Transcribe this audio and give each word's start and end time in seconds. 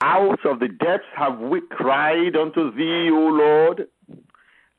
of 0.00 0.60
the 0.60 0.68
depths 0.68 1.06
have 1.14 1.38
we 1.38 1.60
cried 1.70 2.36
unto 2.36 2.74
thee, 2.74 3.10
O 3.10 3.28
Lord. 3.28 3.88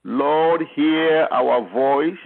Lord, 0.04 0.62
hear 0.76 1.28
our 1.32 1.70
voice. 1.70 2.18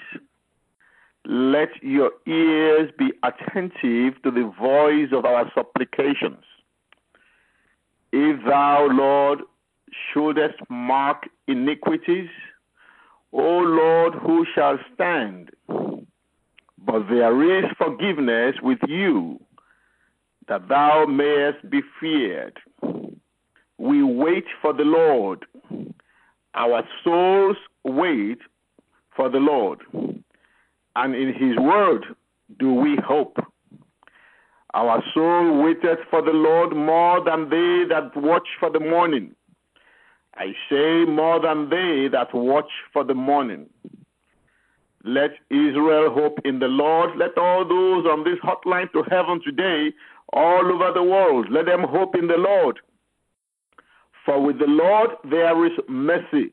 Let 1.25 1.69
your 1.81 2.11
ears 2.27 2.91
be 2.97 3.11
attentive 3.23 4.21
to 4.23 4.31
the 4.31 4.51
voice 4.59 5.09
of 5.11 5.25
our 5.25 5.51
supplications. 5.55 6.43
If 8.11 8.43
thou, 8.45 8.87
Lord, 8.91 9.39
shouldest 10.13 10.57
mark 10.69 11.27
iniquities, 11.47 12.29
O 13.31 13.59
Lord, 13.59 14.15
who 14.15 14.45
shall 14.53 14.77
stand? 14.93 15.51
But 15.67 17.07
there 17.09 17.59
is 17.59 17.65
forgiveness 17.77 18.55
with 18.61 18.79
you, 18.87 19.39
that 20.51 20.67
thou 20.67 21.05
mayest 21.05 21.69
be 21.69 21.79
feared. 21.97 22.59
We 23.77 24.03
wait 24.03 24.43
for 24.61 24.73
the 24.73 24.83
Lord. 24.83 25.45
Our 26.55 26.83
souls 27.05 27.55
wait 27.85 28.39
for 29.15 29.29
the 29.29 29.37
Lord. 29.37 29.79
And 30.97 31.15
in 31.15 31.33
his 31.33 31.55
word 31.57 32.03
do 32.59 32.73
we 32.73 32.97
hope. 32.97 33.37
Our 34.73 35.01
soul 35.13 35.63
waiteth 35.63 35.99
for 36.09 36.21
the 36.21 36.33
Lord 36.33 36.75
more 36.75 37.23
than 37.23 37.49
they 37.49 37.85
that 37.87 38.11
watch 38.17 38.49
for 38.59 38.69
the 38.69 38.81
morning. 38.81 39.33
I 40.35 40.47
say 40.69 41.05
more 41.09 41.39
than 41.39 41.69
they 41.69 42.09
that 42.11 42.33
watch 42.33 42.71
for 42.91 43.05
the 43.05 43.13
morning. 43.13 43.69
Let 45.03 45.31
Israel 45.49 46.13
hope 46.13 46.39
in 46.45 46.59
the 46.59 46.67
Lord. 46.67 47.17
Let 47.17 47.37
all 47.37 47.67
those 47.67 48.05
on 48.05 48.23
this 48.23 48.37
hotline 48.43 48.91
to 48.91 49.03
heaven 49.09 49.41
today, 49.43 49.93
all 50.33 50.71
over 50.71 50.91
the 50.93 51.03
world, 51.03 51.47
let 51.49 51.65
them 51.65 51.83
hope 51.83 52.15
in 52.15 52.27
the 52.27 52.37
Lord. 52.37 52.79
For 54.25 54.41
with 54.41 54.59
the 54.59 54.67
Lord 54.67 55.11
there 55.29 55.65
is 55.65 55.73
mercy. 55.87 56.51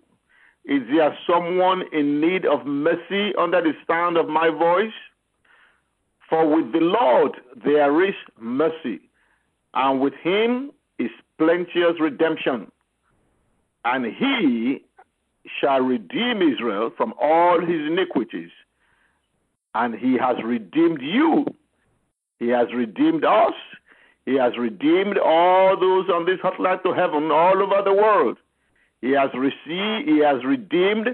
Is 0.65 0.83
there 0.95 1.17
someone 1.27 1.85
in 1.93 2.21
need 2.21 2.45
of 2.45 2.67
mercy 2.67 3.35
under 3.39 3.63
the 3.63 3.73
sound 3.87 4.17
of 4.17 4.29
my 4.29 4.51
voice? 4.51 4.93
For 6.29 6.47
with 6.47 6.73
the 6.73 6.81
Lord 6.81 7.33
there 7.65 8.05
is 8.07 8.15
mercy, 8.39 9.01
and 9.75 10.01
with 10.01 10.15
him 10.23 10.73
is 10.99 11.11
plenteous 11.39 11.99
redemption. 12.01 12.71
And 13.85 14.05
he 14.05 14.85
shall 15.61 15.81
redeem 15.81 16.43
Israel 16.43 16.91
from 16.97 17.15
all 17.21 17.61
his 17.61 17.81
iniquities. 17.87 18.51
And 19.75 19.95
he 19.95 20.19
has 20.19 20.37
redeemed 20.45 21.01
you. 21.01 21.47
He 22.39 22.49
has 22.49 22.69
redeemed 22.75 23.25
us. 23.25 23.55
He 24.27 24.35
has 24.37 24.57
redeemed 24.59 25.19
all 25.19 25.79
those 25.79 26.09
on 26.11 26.27
this 26.27 26.39
hotline 26.41 26.83
to 26.83 26.93
heaven 26.93 27.31
all 27.31 27.63
over 27.63 27.83
the 27.83 27.95
world. 27.95 28.39
He 29.01 29.13
has 29.13 29.31
received, 29.35 30.09
he 30.09 30.19
has 30.19 30.45
redeemed 30.45 31.09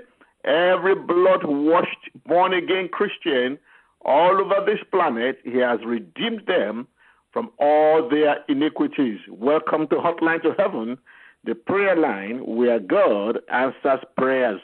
every 0.45 0.95
blood 0.95 1.45
washed, 1.45 2.11
born 2.27 2.55
again 2.55 2.89
Christian 2.89 3.59
all 4.05 4.41
over 4.41 4.65
this 4.67 4.81
planet. 4.91 5.39
He 5.45 5.59
has 5.59 5.81
redeemed 5.85 6.47
them 6.47 6.89
from 7.33 7.51
all 7.59 8.09
their 8.09 8.39
iniquities. 8.49 9.21
Welcome 9.29 9.89
to 9.89 9.97
Hotline 9.97 10.43
to 10.43 10.55
Heaven 10.59 10.99
the 11.45 11.55
prayer 11.55 11.97
line 11.97 12.39
where 12.45 12.79
God 12.81 13.39
answers 13.53 14.01
prayers. 14.17 14.61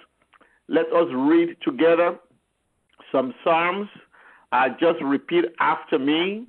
Let 0.68 0.86
us 0.86 1.08
read 1.12 1.56
together 1.62 2.18
some 3.12 3.34
Psalms. 3.44 3.88
Uh, 4.52 4.68
just 4.80 5.00
repeat 5.02 5.44
after 5.60 5.98
me, 5.98 6.46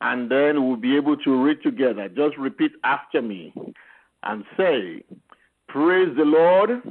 and 0.00 0.30
then 0.30 0.66
we'll 0.66 0.76
be 0.76 0.96
able 0.96 1.16
to 1.16 1.42
read 1.42 1.62
together. 1.62 2.08
Just 2.08 2.36
repeat 2.36 2.72
after 2.84 3.22
me 3.22 3.52
and 4.22 4.44
say, 4.56 5.02
Praise 5.68 6.14
the 6.16 6.24
Lord. 6.24 6.82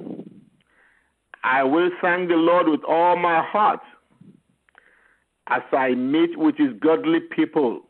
I 1.44 1.64
will 1.64 1.90
thank 2.02 2.30
the 2.30 2.36
Lord 2.36 2.68
with 2.68 2.84
all 2.88 3.16
my 3.16 3.42
heart 3.42 3.80
as 5.48 5.62
I 5.72 5.96
meet 5.96 6.38
with 6.38 6.58
his 6.58 6.74
godly 6.80 7.22
people. 7.22 7.84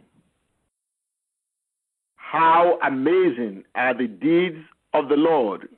How 2.16 2.78
amazing 2.84 3.64
are 3.76 3.94
the 3.94 4.08
deeds 4.08 4.64
of 4.94 5.10
the 5.10 5.16
Lord. 5.16 5.70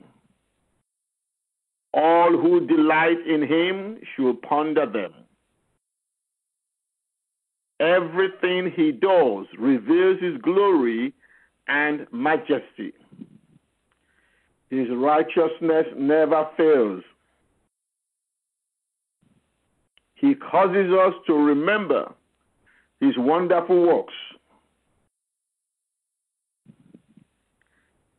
All 1.94 2.30
who 2.30 2.66
delight 2.66 3.26
in 3.26 3.42
him 3.42 3.98
should 4.14 4.42
ponder 4.42 4.86
them. 4.86 5.12
Everything 7.80 8.70
he 8.76 8.92
does 8.92 9.46
reveals 9.58 10.20
his 10.20 10.36
glory 10.42 11.14
and 11.66 12.06
majesty. 12.12 12.92
His 14.68 14.86
righteousness 14.90 15.86
never 15.96 16.46
fails. 16.58 17.02
He 20.14 20.34
causes 20.34 20.92
us 20.92 21.14
to 21.26 21.32
remember 21.32 22.12
his 23.00 23.14
wonderful 23.16 23.86
works. 23.86 24.12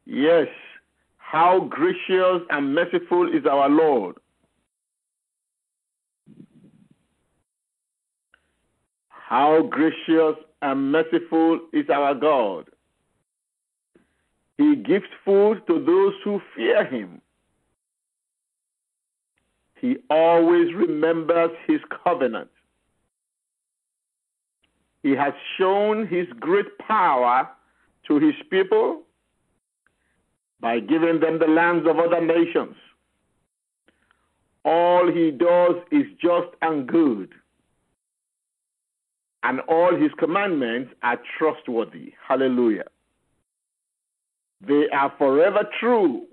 Yes, 0.05 0.47
how 1.17 1.67
gracious 1.69 2.41
and 2.49 2.73
merciful 2.73 3.29
is 3.31 3.45
our 3.45 3.69
Lord. 3.69 4.15
How 9.31 9.61
gracious 9.61 10.35
and 10.61 10.91
merciful 10.91 11.61
is 11.71 11.89
our 11.89 12.13
God. 12.13 12.65
He 14.57 14.75
gives 14.75 15.05
food 15.23 15.65
to 15.67 15.85
those 15.85 16.13
who 16.25 16.41
fear 16.53 16.83
him. 16.83 17.21
He 19.75 19.95
always 20.09 20.73
remembers 20.73 21.51
his 21.65 21.79
covenant. 22.03 22.49
He 25.01 25.11
has 25.11 25.31
shown 25.57 26.07
his 26.07 26.27
great 26.41 26.77
power 26.79 27.49
to 28.09 28.19
his 28.19 28.35
people 28.49 29.03
by 30.59 30.81
giving 30.81 31.21
them 31.21 31.39
the 31.39 31.47
lands 31.47 31.87
of 31.87 31.99
other 31.99 32.19
nations. 32.19 32.75
All 34.65 35.09
he 35.09 35.31
does 35.31 35.75
is 35.89 36.07
just 36.21 36.49
and 36.61 36.85
good. 36.85 37.29
And 39.43 39.59
all 39.61 39.95
his 39.95 40.11
commandments 40.19 40.93
are 41.01 41.19
trustworthy. 41.37 42.13
Hallelujah. 42.27 42.85
They 44.65 44.87
are 44.93 45.11
forever 45.17 45.67
true 45.79 46.27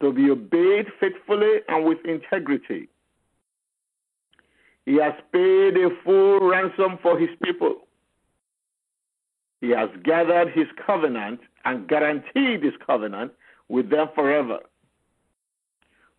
to 0.00 0.12
be 0.12 0.30
obeyed 0.30 0.86
faithfully 1.00 1.60
and 1.68 1.84
with 1.84 1.98
integrity. 2.04 2.88
He 4.84 4.96
has 4.96 5.14
paid 5.32 5.76
a 5.76 5.90
full 6.04 6.48
ransom 6.48 6.98
for 7.02 7.18
his 7.18 7.30
people. 7.42 7.82
He 9.60 9.70
has 9.70 9.90
gathered 10.02 10.50
his 10.52 10.66
covenant 10.86 11.40
and 11.64 11.88
guaranteed 11.88 12.62
his 12.62 12.74
covenant 12.84 13.32
with 13.68 13.90
them 13.90 14.08
forever. 14.14 14.60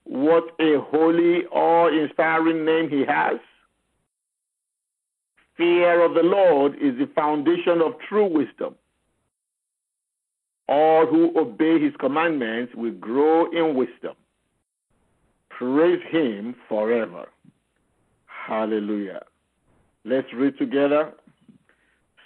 What 0.03 0.51
a 0.59 0.79
holy, 0.79 1.45
awe 1.47 1.87
inspiring 1.87 2.65
name 2.65 2.89
he 2.89 3.05
has. 3.05 3.39
Fear 5.59 6.05
of 6.05 6.13
the 6.13 6.23
Lord 6.23 6.75
is 6.75 6.97
the 6.97 7.09
foundation 7.13 7.81
of 7.81 7.99
true 8.07 8.27
wisdom. 8.27 8.75
All 10.69 11.05
who 11.05 11.37
obey 11.37 11.81
his 11.81 11.91
commandments 11.99 12.73
will 12.75 12.93
grow 12.93 13.51
in 13.51 13.75
wisdom. 13.75 14.15
Praise 15.49 16.01
him 16.09 16.55
forever. 16.69 17.27
Hallelujah. 18.25 19.23
Let's 20.05 20.31
read 20.33 20.57
together 20.57 21.11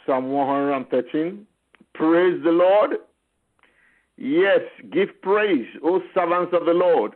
Psalm 0.05 0.31
113. 0.31 1.47
Praise 1.95 2.39
the 2.43 2.51
Lord. 2.51 2.91
Yes, 4.15 4.59
give 4.91 5.09
praise, 5.23 5.65
O 5.83 6.03
servants 6.13 6.53
of 6.53 6.67
the 6.67 6.73
Lord. 6.73 7.13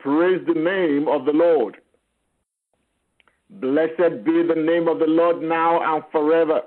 Praise 0.00 0.44
the 0.48 0.60
name 0.60 1.06
of 1.06 1.26
the 1.26 1.32
Lord. 1.32 1.76
Blessed 3.48 4.24
be 4.24 4.42
the 4.42 4.56
name 4.56 4.88
of 4.88 4.98
the 4.98 5.06
Lord 5.06 5.40
now 5.40 5.94
and 5.94 6.02
forever. 6.10 6.62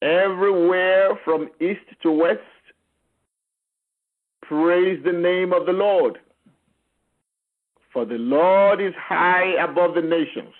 Everywhere 0.00 1.10
from 1.24 1.48
east 1.60 1.86
to 2.02 2.10
west, 2.10 2.40
praise 4.42 5.00
the 5.04 5.12
name 5.12 5.52
of 5.52 5.66
the 5.66 5.72
Lord. 5.72 6.18
For 7.92 8.04
the 8.04 8.18
Lord 8.18 8.80
is 8.80 8.94
high 8.96 9.52
above 9.62 9.94
the 9.94 10.02
nations. 10.02 10.54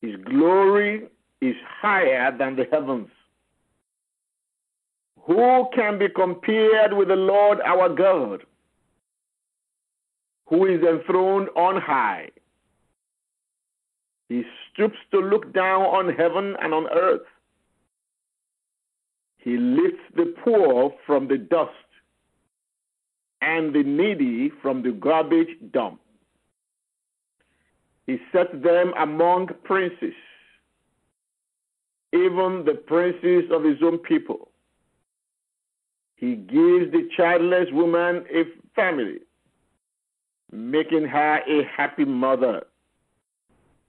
His 0.00 0.16
glory 0.24 1.04
is 1.40 1.54
higher 1.80 2.36
than 2.36 2.56
the 2.56 2.64
heavens. 2.72 3.08
Who 5.26 5.68
can 5.74 5.98
be 5.98 6.08
compared 6.08 6.92
with 6.92 7.08
the 7.08 7.16
Lord 7.16 7.60
our 7.60 7.88
God, 7.88 8.42
who 10.52 10.66
is 10.66 10.82
enthroned 10.82 11.48
on 11.56 11.80
high? 11.80 12.28
He 14.28 14.42
stoops 14.70 14.98
to 15.10 15.18
look 15.18 15.50
down 15.54 15.80
on 15.80 16.14
heaven 16.14 16.56
and 16.60 16.74
on 16.74 16.88
earth. 16.90 17.26
He 19.38 19.56
lifts 19.56 20.04
the 20.14 20.34
poor 20.44 20.92
from 21.06 21.26
the 21.26 21.38
dust 21.38 21.70
and 23.40 23.74
the 23.74 23.82
needy 23.82 24.52
from 24.60 24.82
the 24.82 24.90
garbage 24.92 25.48
dump. 25.72 26.00
He 28.06 28.18
sets 28.30 28.52
them 28.52 28.92
among 28.98 29.48
princes, 29.64 30.12
even 32.12 32.64
the 32.66 32.74
princes 32.86 33.44
of 33.50 33.64
his 33.64 33.78
own 33.82 33.96
people. 33.96 34.50
He 36.16 36.34
gives 36.34 36.92
the 36.92 37.08
childless 37.16 37.68
woman 37.72 38.26
a 38.30 38.44
family, 38.76 39.20
making 40.52 41.04
her 41.06 41.38
a 41.48 41.64
happy 41.76 42.04
mother. 42.04 42.62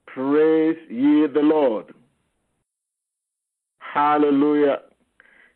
Praise 0.08 0.78
ye 0.90 1.28
the 1.28 1.42
Lord. 1.42 1.94
Hallelujah. 3.80 4.80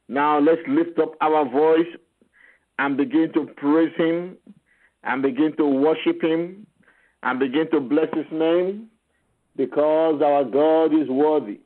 Now 0.09 0.39
let's 0.39 0.62
lift 0.68 1.00
up 1.00 1.13
our 1.21 1.50
voice 1.50 1.88
and 2.80 2.98
begin 2.98 3.31
to 3.33 3.45
praise 3.57 3.94
Him 3.98 4.38
and 5.04 5.21
begin 5.21 5.56
to 5.57 5.65
worship 5.65 6.21
Him 6.21 6.68
and 7.24 7.39
begin 7.39 7.69
to 7.71 7.80
bless 7.80 8.07
His 8.13 8.25
name 8.31 8.88
because 9.56 10.21
our 10.21 10.44
God 10.44 10.94
is 10.94 11.07
worthy. 11.09 11.59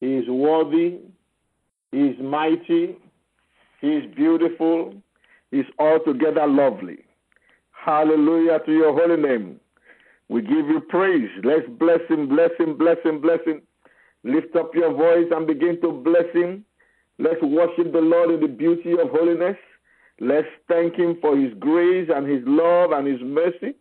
He 0.00 0.16
is 0.16 0.28
worthy. 0.28 0.98
He 1.92 1.98
is 1.98 2.16
mighty. 2.20 2.96
He 3.80 3.88
is 3.88 4.14
beautiful. 4.14 4.94
He 5.50 5.60
is 5.60 5.66
altogether 5.78 6.46
lovely. 6.46 7.04
Hallelujah 7.88 8.58
to 8.66 8.72
your 8.72 8.92
holy 8.92 9.16
name. 9.16 9.58
We 10.28 10.42
give 10.42 10.68
you 10.68 10.82
praise. 10.90 11.30
Let's 11.42 11.66
bless 11.78 12.00
him, 12.10 12.28
bless 12.28 12.50
him, 12.58 12.76
bless 12.76 12.98
him, 13.02 13.18
bless 13.18 13.42
him. 13.46 13.62
Lift 14.24 14.54
up 14.56 14.74
your 14.74 14.92
voice 14.92 15.24
and 15.30 15.46
begin 15.46 15.80
to 15.80 15.92
bless 15.92 16.30
him. 16.34 16.66
Let's 17.18 17.40
worship 17.40 17.94
the 17.94 18.00
Lord 18.02 18.32
in 18.32 18.40
the 18.40 18.46
beauty 18.46 18.92
of 18.92 19.08
holiness. 19.08 19.56
Let's 20.20 20.48
thank 20.68 20.96
him 20.96 21.16
for 21.22 21.34
his 21.34 21.54
grace 21.58 22.10
and 22.14 22.28
his 22.28 22.42
love 22.44 22.90
and 22.92 23.06
his 23.06 23.22
mercy. 23.22 23.74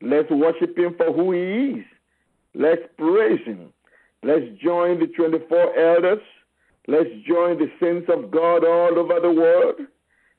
Let's 0.00 0.30
worship 0.30 0.78
him 0.78 0.94
for 0.96 1.12
who 1.12 1.32
he 1.32 1.80
is. 1.80 1.84
Let's 2.54 2.82
praise 2.98 3.44
him. 3.44 3.72
Let's 4.22 4.46
join 4.62 5.00
the 5.00 5.08
24 5.08 5.76
elders 5.76 6.22
Let's 6.88 7.10
join 7.28 7.58
the 7.58 7.70
saints 7.80 8.08
of 8.12 8.30
God 8.30 8.64
all 8.64 8.98
over 8.98 9.20
the 9.20 9.30
world. 9.30 9.76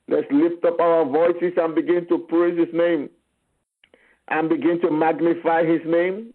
Let's 0.08 0.26
lift 0.30 0.64
up 0.64 0.80
our 0.80 1.04
voices 1.04 1.52
and 1.56 1.74
begin 1.74 2.06
to 2.08 2.18
praise 2.18 2.58
His 2.58 2.72
name 2.72 3.08
and 4.28 4.48
begin 4.48 4.80
to 4.82 4.90
magnify 4.90 5.64
His 5.64 5.80
name. 5.86 6.34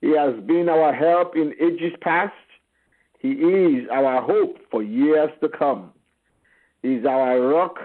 He 0.00 0.16
has 0.16 0.34
been 0.46 0.68
our 0.68 0.92
help 0.92 1.36
in 1.36 1.54
ages 1.60 1.92
past. 2.00 2.32
He 3.18 3.32
is 3.32 3.88
our 3.92 4.22
hope 4.22 4.58
for 4.70 4.82
years 4.82 5.30
to 5.40 5.48
come. 5.48 5.92
He 6.82 6.94
is 6.94 7.06
our 7.06 7.40
rock. 7.40 7.76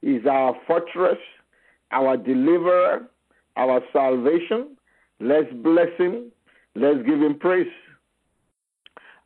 He 0.00 0.12
is 0.16 0.26
our 0.26 0.56
fortress, 0.66 1.18
our 1.90 2.16
deliverer, 2.16 3.08
our 3.56 3.80
salvation. 3.92 4.76
Let's 5.20 5.52
bless 5.52 5.90
Him. 5.98 6.32
Let's 6.74 6.98
give 7.06 7.20
Him 7.20 7.38
praise. 7.38 7.66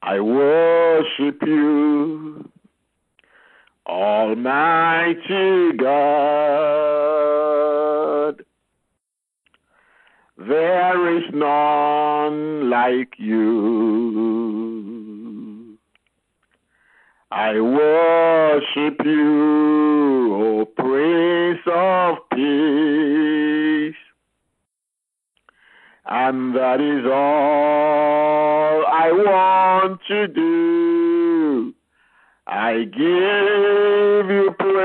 I 0.03 0.21
worship 0.21 1.41
you, 1.43 2.49
Almighty 3.89 5.73
God. 5.77 7.17
There 10.37 11.17
is 11.17 11.25
none 11.33 12.69
like 12.69 13.15
you. 13.19 14.17
I 17.31 17.61
worship 17.61 19.05
you, 19.05 20.35
O 20.35 20.65
Prince 20.65 21.61
of 21.67 22.19
Peace. 22.33 23.95
And 26.07 26.55
that 26.57 26.81
is 26.81 27.05
all 27.07 28.85
I 28.87 29.11
want 29.13 30.01
to 30.09 30.29
do. 30.29 30.86
I 32.49 32.85
give 32.85 34.31
you 34.31 34.55
praise. 34.57 34.77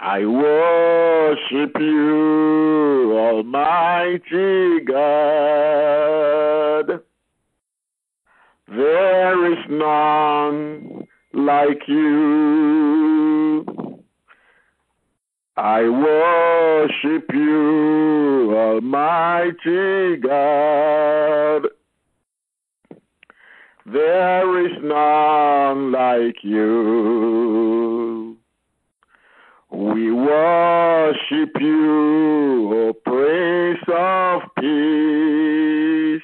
I 0.00 0.26
worship 0.26 1.74
you, 1.80 3.18
Almighty 3.18 4.80
God. 4.84 5.80
There 8.68 9.52
is 9.52 9.58
none 9.70 11.08
like 11.32 11.88
you. 11.88 13.07
I 15.58 15.88
worship 15.88 17.32
you, 17.34 18.54
Almighty 18.56 20.16
God. 20.18 21.66
There 23.84 24.66
is 24.66 24.72
none 24.80 25.90
like 25.90 26.44
you. 26.44 28.36
We 29.72 30.12
worship 30.12 31.50
you, 31.60 32.72
O 32.72 32.92
Prince 33.04 33.82
of 33.92 34.42
Peace. 34.60 36.22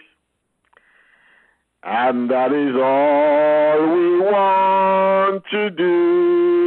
And 1.83 2.31
that 2.31 2.53
is 2.53 2.77
all 2.77 3.95
we 3.97 4.21
want 4.21 5.43
to 5.51 5.71
do. 5.71 6.64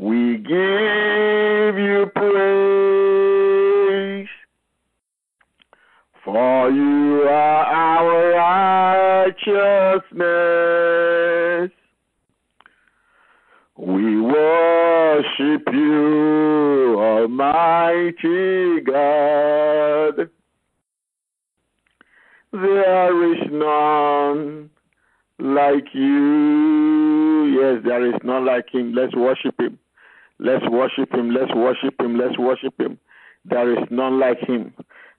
We 0.00 0.36
give 0.36 1.76
you 1.76 2.06
praise. 2.14 2.28
For 6.24 6.70
you 6.70 7.24
are 7.28 7.66
our 7.66 9.26
righteousness. 9.26 11.72
We 13.76 14.20
worship 14.20 15.66
you, 15.72 16.96
Almighty 17.00 18.80
God. 18.82 20.30
There 22.52 23.32
is 23.32 23.50
none 23.50 24.70
like 25.40 25.92
you. 25.92 27.46
Yes, 27.60 27.82
there 27.84 28.06
is 28.06 28.14
none 28.22 28.44
like 28.46 28.72
him. 28.72 28.94
Let's 28.94 29.16
worship 29.16 29.58
him. 29.58 29.80
Let's 30.38 30.64
worship 30.70 31.12
him. 31.12 31.30
Let's 31.30 31.54
worship 31.54 32.00
him. 32.00 32.18
Let's 32.18 32.38
worship 32.38 32.80
him. 32.80 32.98
There 33.44 33.72
is 33.72 33.86
none 33.90 34.20
like 34.20 34.38
him. 34.40 34.72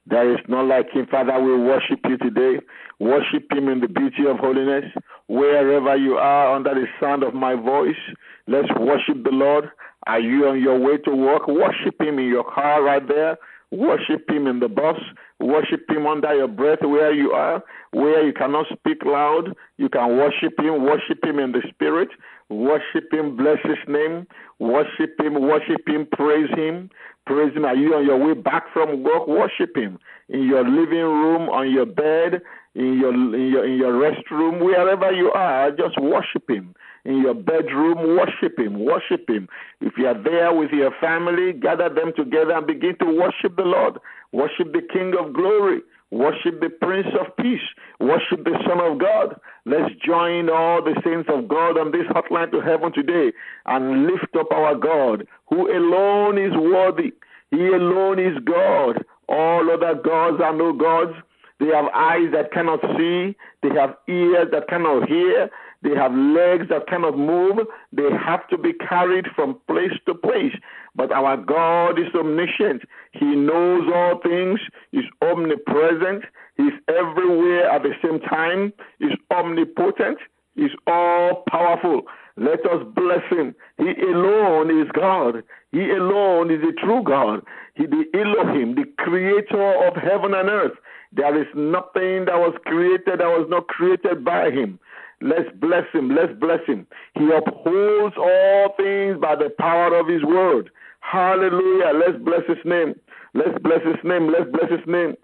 There 0.05 0.33
is 0.33 0.39
none 0.47 0.67
like 0.69 0.89
him. 0.91 1.07
Father, 1.09 1.39
we 1.39 1.55
worship 1.55 1.99
you 2.05 2.17
today. 2.17 2.59
Worship 2.99 3.51
him 3.51 3.67
in 3.67 3.79
the 3.79 3.87
beauty 3.87 4.25
of 4.27 4.37
holiness. 4.37 4.85
Wherever 5.27 5.95
you 5.95 6.15
are 6.15 6.55
under 6.55 6.73
the 6.73 6.85
sound 6.99 7.23
of 7.23 7.33
my 7.33 7.55
voice, 7.55 7.99
let's 8.47 8.69
worship 8.79 9.23
the 9.23 9.31
Lord. 9.31 9.69
Are 10.07 10.19
you 10.19 10.47
on 10.47 10.61
your 10.61 10.79
way 10.79 10.97
to 10.97 11.15
work? 11.15 11.47
Worship 11.47 12.01
him 12.01 12.17
in 12.17 12.27
your 12.27 12.43
car 12.43 12.81
right 12.81 13.05
there. 13.07 13.37
Worship 13.71 14.27
him 14.29 14.47
in 14.47 14.59
the 14.59 14.67
bus. 14.67 14.97
Worship 15.39 15.87
him 15.89 16.07
under 16.07 16.33
your 16.33 16.47
breath 16.47 16.79
where 16.81 17.13
you 17.13 17.31
are, 17.31 17.63
where 17.91 18.25
you 18.25 18.33
cannot 18.33 18.65
speak 18.73 19.05
loud. 19.05 19.55
You 19.77 19.89
can 19.89 20.17
worship 20.17 20.59
him. 20.59 20.83
Worship 20.83 21.23
him 21.23 21.37
in 21.37 21.51
the 21.51 21.61
spirit. 21.69 22.09
Worship 22.49 23.13
him. 23.13 23.37
Bless 23.37 23.59
his 23.63 23.77
name. 23.87 24.25
Worship 24.57 25.19
him. 25.19 25.39
Worship 25.39 25.87
him. 25.87 26.07
Praise 26.11 26.49
him. 26.55 26.89
Praise 27.27 27.53
him. 27.55 27.63
Are 27.63 27.75
you 27.75 27.93
on 27.93 28.05
your 28.05 28.17
way 28.17 28.33
back 28.33 28.63
from 28.73 29.03
work? 29.03 29.27
Worship 29.27 29.77
him 29.77 29.99
in 30.29 30.43
your 30.43 30.67
living 30.67 30.97
room, 30.97 31.47
on 31.49 31.71
your 31.71 31.85
bed, 31.85 32.41
in 32.73 32.99
your 32.99 33.13
in 33.13 33.51
your 33.51 33.65
in 33.65 33.77
your 33.77 33.93
restroom, 33.93 34.63
wherever 34.65 35.11
you 35.11 35.31
are. 35.31 35.69
Just 35.69 35.99
worship 36.01 36.49
him 36.49 36.73
in 37.05 37.21
your 37.21 37.33
bedroom, 37.33 38.17
worship 38.17 38.57
Him, 38.57 38.83
worship 38.83 39.29
Him. 39.29 39.47
If 39.81 39.93
you 39.97 40.07
are 40.07 40.21
there 40.21 40.53
with 40.53 40.71
your 40.71 40.91
family, 40.99 41.53
gather 41.53 41.89
them 41.89 42.13
together 42.15 42.53
and 42.53 42.67
begin 42.67 42.97
to 42.99 43.05
worship 43.05 43.55
the 43.55 43.63
Lord. 43.63 43.99
Worship 44.31 44.73
the 44.73 44.81
King 44.93 45.13
of 45.19 45.33
glory. 45.33 45.81
Worship 46.11 46.59
the 46.59 46.69
Prince 46.69 47.07
of 47.19 47.35
Peace. 47.37 47.61
Worship 47.99 48.43
the 48.43 48.57
Son 48.67 48.79
of 48.79 48.99
God. 48.99 49.39
Let's 49.65 49.93
join 50.03 50.49
all 50.49 50.83
the 50.83 50.99
saints 51.03 51.29
of 51.31 51.47
God 51.47 51.77
on 51.77 51.91
this 51.91 52.07
hotline 52.07 52.51
to 52.51 52.61
heaven 52.61 52.91
today 52.91 53.31
and 53.65 54.07
lift 54.07 54.35
up 54.37 54.51
our 54.51 54.75
God, 54.75 55.27
who 55.49 55.71
alone 55.71 56.37
is 56.37 56.51
worthy. 56.57 57.13
He 57.51 57.67
alone 57.67 58.19
is 58.19 58.37
God. 58.43 59.05
All 59.27 59.69
other 59.69 59.93
gods 59.93 60.41
are 60.41 60.55
no 60.55 60.73
gods. 60.73 61.13
They 61.59 61.67
have 61.67 61.85
eyes 61.93 62.31
that 62.33 62.51
cannot 62.51 62.79
see. 62.97 63.35
They 63.61 63.69
have 63.75 63.95
ears 64.07 64.47
that 64.51 64.67
cannot 64.69 65.07
hear. 65.07 65.49
They 65.81 65.95
have 65.95 66.13
legs 66.13 66.67
that 66.69 66.87
cannot 66.87 67.17
move. 67.17 67.59
They 67.93 68.09
have 68.11 68.47
to 68.49 68.57
be 68.57 68.73
carried 68.73 69.27
from 69.35 69.59
place 69.67 69.93
to 70.07 70.13
place. 70.13 70.53
But 70.95 71.11
our 71.11 71.37
God 71.37 71.97
is 71.97 72.13
omniscient. 72.13 72.83
He 73.13 73.35
knows 73.35 73.89
all 73.93 74.19
things. 74.19 74.59
He's 74.91 75.09
omnipresent. 75.21 76.23
He's 76.57 76.73
everywhere 76.89 77.69
at 77.71 77.83
the 77.83 77.93
same 78.03 78.19
time. 78.19 78.73
He's 78.99 79.17
omnipotent. 79.31 80.17
He's 80.55 80.75
all 80.87 81.43
powerful. 81.49 82.03
Let 82.35 82.65
us 82.65 82.85
bless 82.95 83.23
him. 83.29 83.55
He 83.77 83.91
alone 84.01 84.81
is 84.81 84.89
God. 84.93 85.43
He 85.71 85.89
alone 85.91 86.51
is 86.51 86.61
the 86.61 86.73
true 86.73 87.03
God. 87.03 87.41
He 87.75 87.85
the 87.85 88.05
Elohim, 88.13 88.75
the 88.75 88.85
creator 88.97 89.87
of 89.87 89.95
heaven 89.95 90.33
and 90.33 90.49
earth. 90.49 90.77
There 91.11 91.39
is 91.39 91.47
nothing 91.55 92.25
that 92.25 92.37
was 92.37 92.55
created 92.65 93.19
that 93.19 93.27
was 93.27 93.47
not 93.49 93.67
created 93.67 94.23
by 94.23 94.51
him. 94.51 94.79
Let's 95.21 95.49
bless 95.55 95.83
him. 95.93 96.15
Let's 96.15 96.33
bless 96.39 96.65
him. 96.65 96.87
He 97.15 97.29
upholds 97.31 98.15
all 98.17 98.73
things 98.77 99.17
by 99.19 99.35
the 99.35 99.49
power 99.59 99.95
of 99.99 100.07
his 100.07 100.23
word. 100.23 100.71
Hallelujah. 101.01 101.91
Let's 101.93 102.17
bless 102.23 102.45
his 102.47 102.63
name. 102.65 102.95
Let's 103.33 103.57
bless 103.61 103.83
his 103.83 104.01
name. 104.03 104.31
Let's 104.31 104.49
bless 104.51 104.71
his 104.71 104.87
name. 104.87 105.15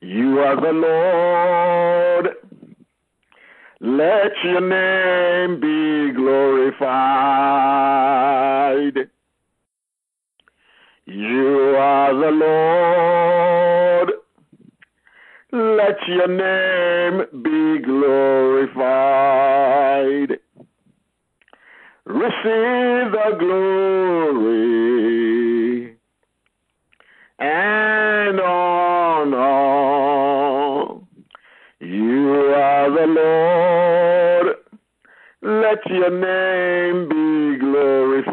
You 0.00 0.38
are 0.40 0.56
the 0.60 0.72
Lord. 0.72 2.28
Let 3.80 4.32
your 4.44 4.60
name 4.60 5.60
be 5.60 6.12
glorified. 6.12 6.82
You 11.06 11.76
are 11.76 12.14
the 12.14 12.30
Lord. 12.30 14.21
Let 15.54 15.98
your 16.08 16.28
name 16.28 17.26
be 17.42 17.78
glorified. 17.84 18.70
Receive 22.06 23.12
the 23.12 23.36
glory 23.38 24.72
and 27.38 28.40
honor. 28.40 29.42
You 31.80 32.54
are 32.56 32.90
the 32.90 33.06
Lord. 33.08 34.56
Let 35.42 35.86
your 35.90 36.10
name 36.18 37.08
be 37.10 37.58
glorified. 37.58 38.32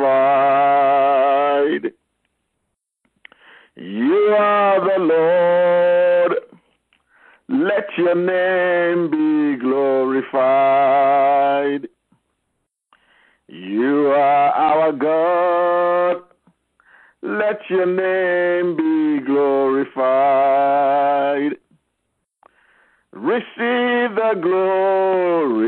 You 3.76 4.36
are 4.40 4.80
the 4.80 5.00
Lord. 5.04 5.99
Your 8.00 8.16
name 8.16 9.12
be 9.12 9.58
glorified. 9.62 10.32
You 13.50 14.08
are 14.08 14.52
our 14.52 14.94
God. 14.94 16.24
Let 17.22 17.60
your 17.70 17.86
name 17.86 18.78
be 18.78 19.20
glorified. 19.26 19.98
Receive 23.12 24.16
the 24.16 24.36
glory 24.42 25.60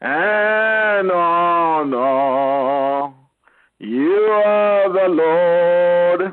and 0.00 1.10
honor. 1.10 2.32
You 3.78 4.14
are 4.46 4.88
the 4.90 5.08
Lord. 5.10 6.32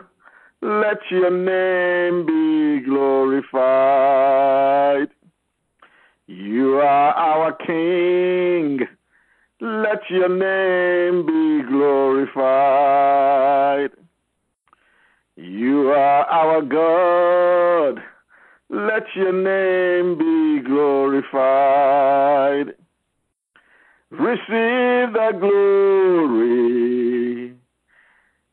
Let 0.62 1.00
your 1.10 1.32
name 1.32 2.26
be 2.26 2.41
glorified. 2.82 3.48
You 6.28 6.80
are 6.80 7.14
our 7.14 7.54
King. 7.54 8.82
Let 9.60 10.10
your 10.10 10.30
name 10.30 11.26
be 11.26 11.64
glorified. 11.70 12.32
You 15.36 15.92
are 15.92 16.26
our 16.26 16.62
God. 16.62 18.02
Let 18.70 19.04
your 19.16 19.34
name 19.34 20.18
be 20.18 20.62
glorified. 20.68 22.76
Receive 24.12 25.14
the 25.14 25.32
glory 25.40 27.56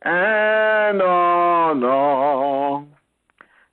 and 0.02 1.02
honor. 1.02 2.88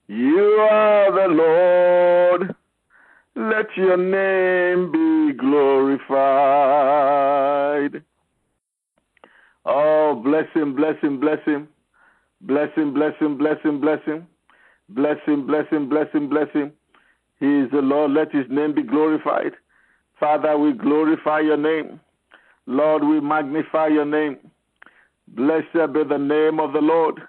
You 0.07 0.67
are 0.71 1.11
the 1.11 1.27
Lord. 1.33 2.55
Let 3.35 3.75
your 3.75 3.97
name 3.97 4.91
be 4.91 5.33
glorified. 5.33 6.05
Oh, 9.65 10.15
bless 10.23 10.47
him, 10.53 10.75
bless 10.75 10.99
him, 11.01 11.19
bless 11.19 11.43
him. 11.45 11.67
Bless 12.41 12.71
him, 12.75 12.93
bless 12.93 13.17
him, 13.19 13.37
bless 13.37 13.59
him, 13.63 13.81
bless 13.81 14.03
him. 14.05 14.27
Bless 14.89 15.17
him, 15.25 15.47
bless 15.47 15.67
him, 15.69 15.89
bless 15.89 16.11
him, 16.11 16.29
bless 16.29 16.51
him. 16.51 16.71
He 17.39 17.47
is 17.61 17.71
the 17.71 17.81
Lord. 17.81 18.11
Let 18.11 18.31
his 18.31 18.45
name 18.49 18.75
be 18.75 18.83
glorified. 18.83 19.53
Father, 20.19 20.57
we 20.57 20.73
glorify 20.73 21.39
your 21.39 21.57
name. 21.57 21.99
Lord, 22.67 23.03
we 23.03 23.19
magnify 23.19 23.87
your 23.87 24.05
name. 24.05 24.37
Blessed 25.29 25.93
be 25.93 26.03
the 26.03 26.17
name 26.17 26.59
of 26.59 26.73
the 26.73 26.81
Lord. 26.81 27.21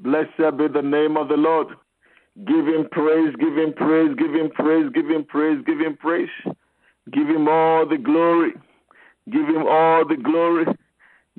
Blessed 0.00 0.56
be 0.56 0.68
the 0.68 0.82
name 0.82 1.16
of 1.18 1.28
the 1.28 1.36
Lord. 1.36 1.68
Give 2.46 2.66
him 2.66 2.86
praise, 2.92 3.34
give 3.40 3.56
him 3.56 3.72
praise, 3.74 4.14
give 4.16 4.32
him 4.34 4.50
praise, 4.50 4.90
give 4.94 5.10
him 5.10 5.24
praise, 5.24 5.58
give 5.66 5.80
him 5.80 5.96
praise. 5.96 6.28
Give 7.12 7.26
him 7.26 7.48
all 7.48 7.88
the 7.88 7.98
glory. 7.98 8.52
Give 9.30 9.46
him 9.46 9.66
all 9.66 10.06
the 10.06 10.16
glory. 10.16 10.66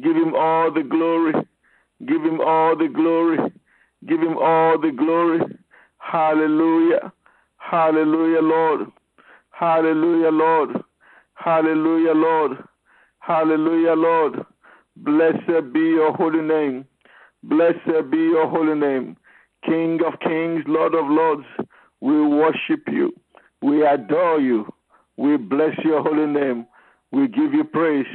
Give 0.01 0.15
him 0.15 0.33
all 0.35 0.73
the 0.73 0.83
glory. 0.83 1.33
Give 2.05 2.21
him 2.21 2.41
all 2.41 2.75
the 2.75 2.87
glory. 2.87 3.37
Give 4.07 4.19
him 4.19 4.37
all 4.37 4.79
the 4.79 4.91
glory. 4.91 5.39
Hallelujah. 5.97 7.13
Hallelujah, 7.57 8.41
Lord. 8.41 8.91
Hallelujah, 9.51 10.31
Lord. 10.31 10.69
Hallelujah, 11.35 12.13
Lord. 12.13 12.57
Hallelujah, 13.19 13.93
Lord. 13.93 14.45
Blessed 14.97 15.73
be 15.73 15.79
your 15.79 16.13
holy 16.13 16.41
name. 16.41 16.85
Blessed 17.43 18.09
be 18.09 18.17
your 18.17 18.49
holy 18.49 18.75
name. 18.75 19.17
King 19.65 19.99
of 20.05 20.19
kings, 20.19 20.63
Lord 20.67 20.95
of 20.95 21.05
lords, 21.07 21.45
we 22.01 22.21
worship 22.21 22.83
you. 22.87 23.13
We 23.61 23.85
adore 23.85 24.39
you. 24.39 24.71
We 25.17 25.37
bless 25.37 25.77
your 25.83 26.01
holy 26.01 26.27
name. 26.27 26.65
We 27.11 27.27
give 27.27 27.53
you 27.53 27.63
praise. 27.65 28.05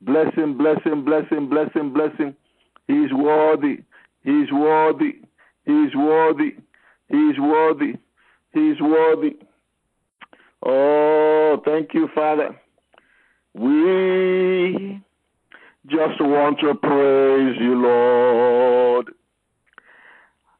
Blessing, 0.00 0.56
blessing, 0.56 1.04
blessing, 1.04 1.48
blessing, 1.48 1.92
blessing. 1.92 2.34
He 2.86 2.94
is 2.94 3.12
worthy. 3.12 3.82
He 4.24 4.30
is 4.30 4.50
worthy. 4.52 5.20
He 5.64 5.72
is 5.72 5.94
worthy. 5.94 6.56
He 7.08 7.16
is 7.16 7.38
worthy. 7.38 7.94
He 8.52 8.70
is 8.70 8.80
worthy. 8.80 9.36
Oh, 10.64 11.62
thank 11.64 11.94
you, 11.94 12.08
Father. 12.14 12.56
We 13.54 15.00
just 15.86 16.20
want 16.20 16.58
to 16.60 16.74
praise 16.74 17.56
you, 17.60 17.82
Lord. 17.82 19.12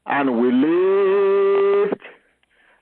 And 0.09 0.41
we 0.41 0.51
lift 0.51 2.01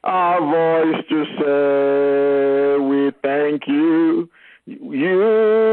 our 0.05 0.39
voice 0.39 1.03
to 1.09 1.25
say, 1.37 2.79
We 2.81 3.11
thank 3.21 3.67
you. 3.67 4.29
You 4.65 5.66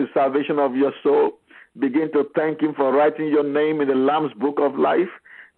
the 0.00 0.08
salvation 0.14 0.58
of 0.58 0.74
your 0.74 0.92
soul. 1.02 1.38
Begin 1.78 2.10
to 2.12 2.24
thank 2.34 2.60
Him 2.60 2.74
for 2.74 2.92
writing 2.92 3.28
your 3.28 3.44
name 3.44 3.80
in 3.80 3.88
the 3.88 3.94
Lamb's 3.94 4.32
book 4.34 4.58
of 4.60 4.78
life. 4.78 5.08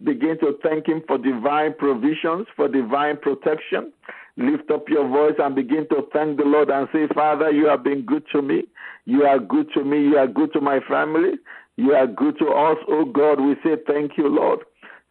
Begin 0.03 0.37
to 0.39 0.57
thank 0.61 0.87
Him 0.87 1.01
for 1.07 1.17
divine 1.17 1.73
provisions, 1.77 2.47
for 2.55 2.67
divine 2.67 3.17
protection. 3.17 3.91
Lift 4.37 4.71
up 4.71 4.89
your 4.89 5.07
voice 5.07 5.35
and 5.39 5.55
begin 5.55 5.87
to 5.89 6.07
thank 6.11 6.37
the 6.37 6.43
Lord 6.45 6.69
and 6.69 6.87
say, 6.91 7.07
Father, 7.13 7.51
you 7.51 7.67
have 7.67 7.83
been 7.83 8.03
good 8.05 8.23
to 8.31 8.41
me. 8.41 8.63
You 9.05 9.23
are 9.23 9.39
good 9.39 9.67
to 9.75 9.83
me. 9.83 10.01
You 10.01 10.17
are 10.17 10.27
good 10.27 10.51
to 10.53 10.61
my 10.61 10.79
family. 10.89 11.33
You 11.77 11.93
are 11.93 12.07
good 12.07 12.37
to 12.39 12.47
us, 12.47 12.77
oh 12.87 13.05
God. 13.05 13.39
We 13.39 13.55
say 13.63 13.77
thank 13.87 14.17
you, 14.17 14.27
Lord. 14.27 14.59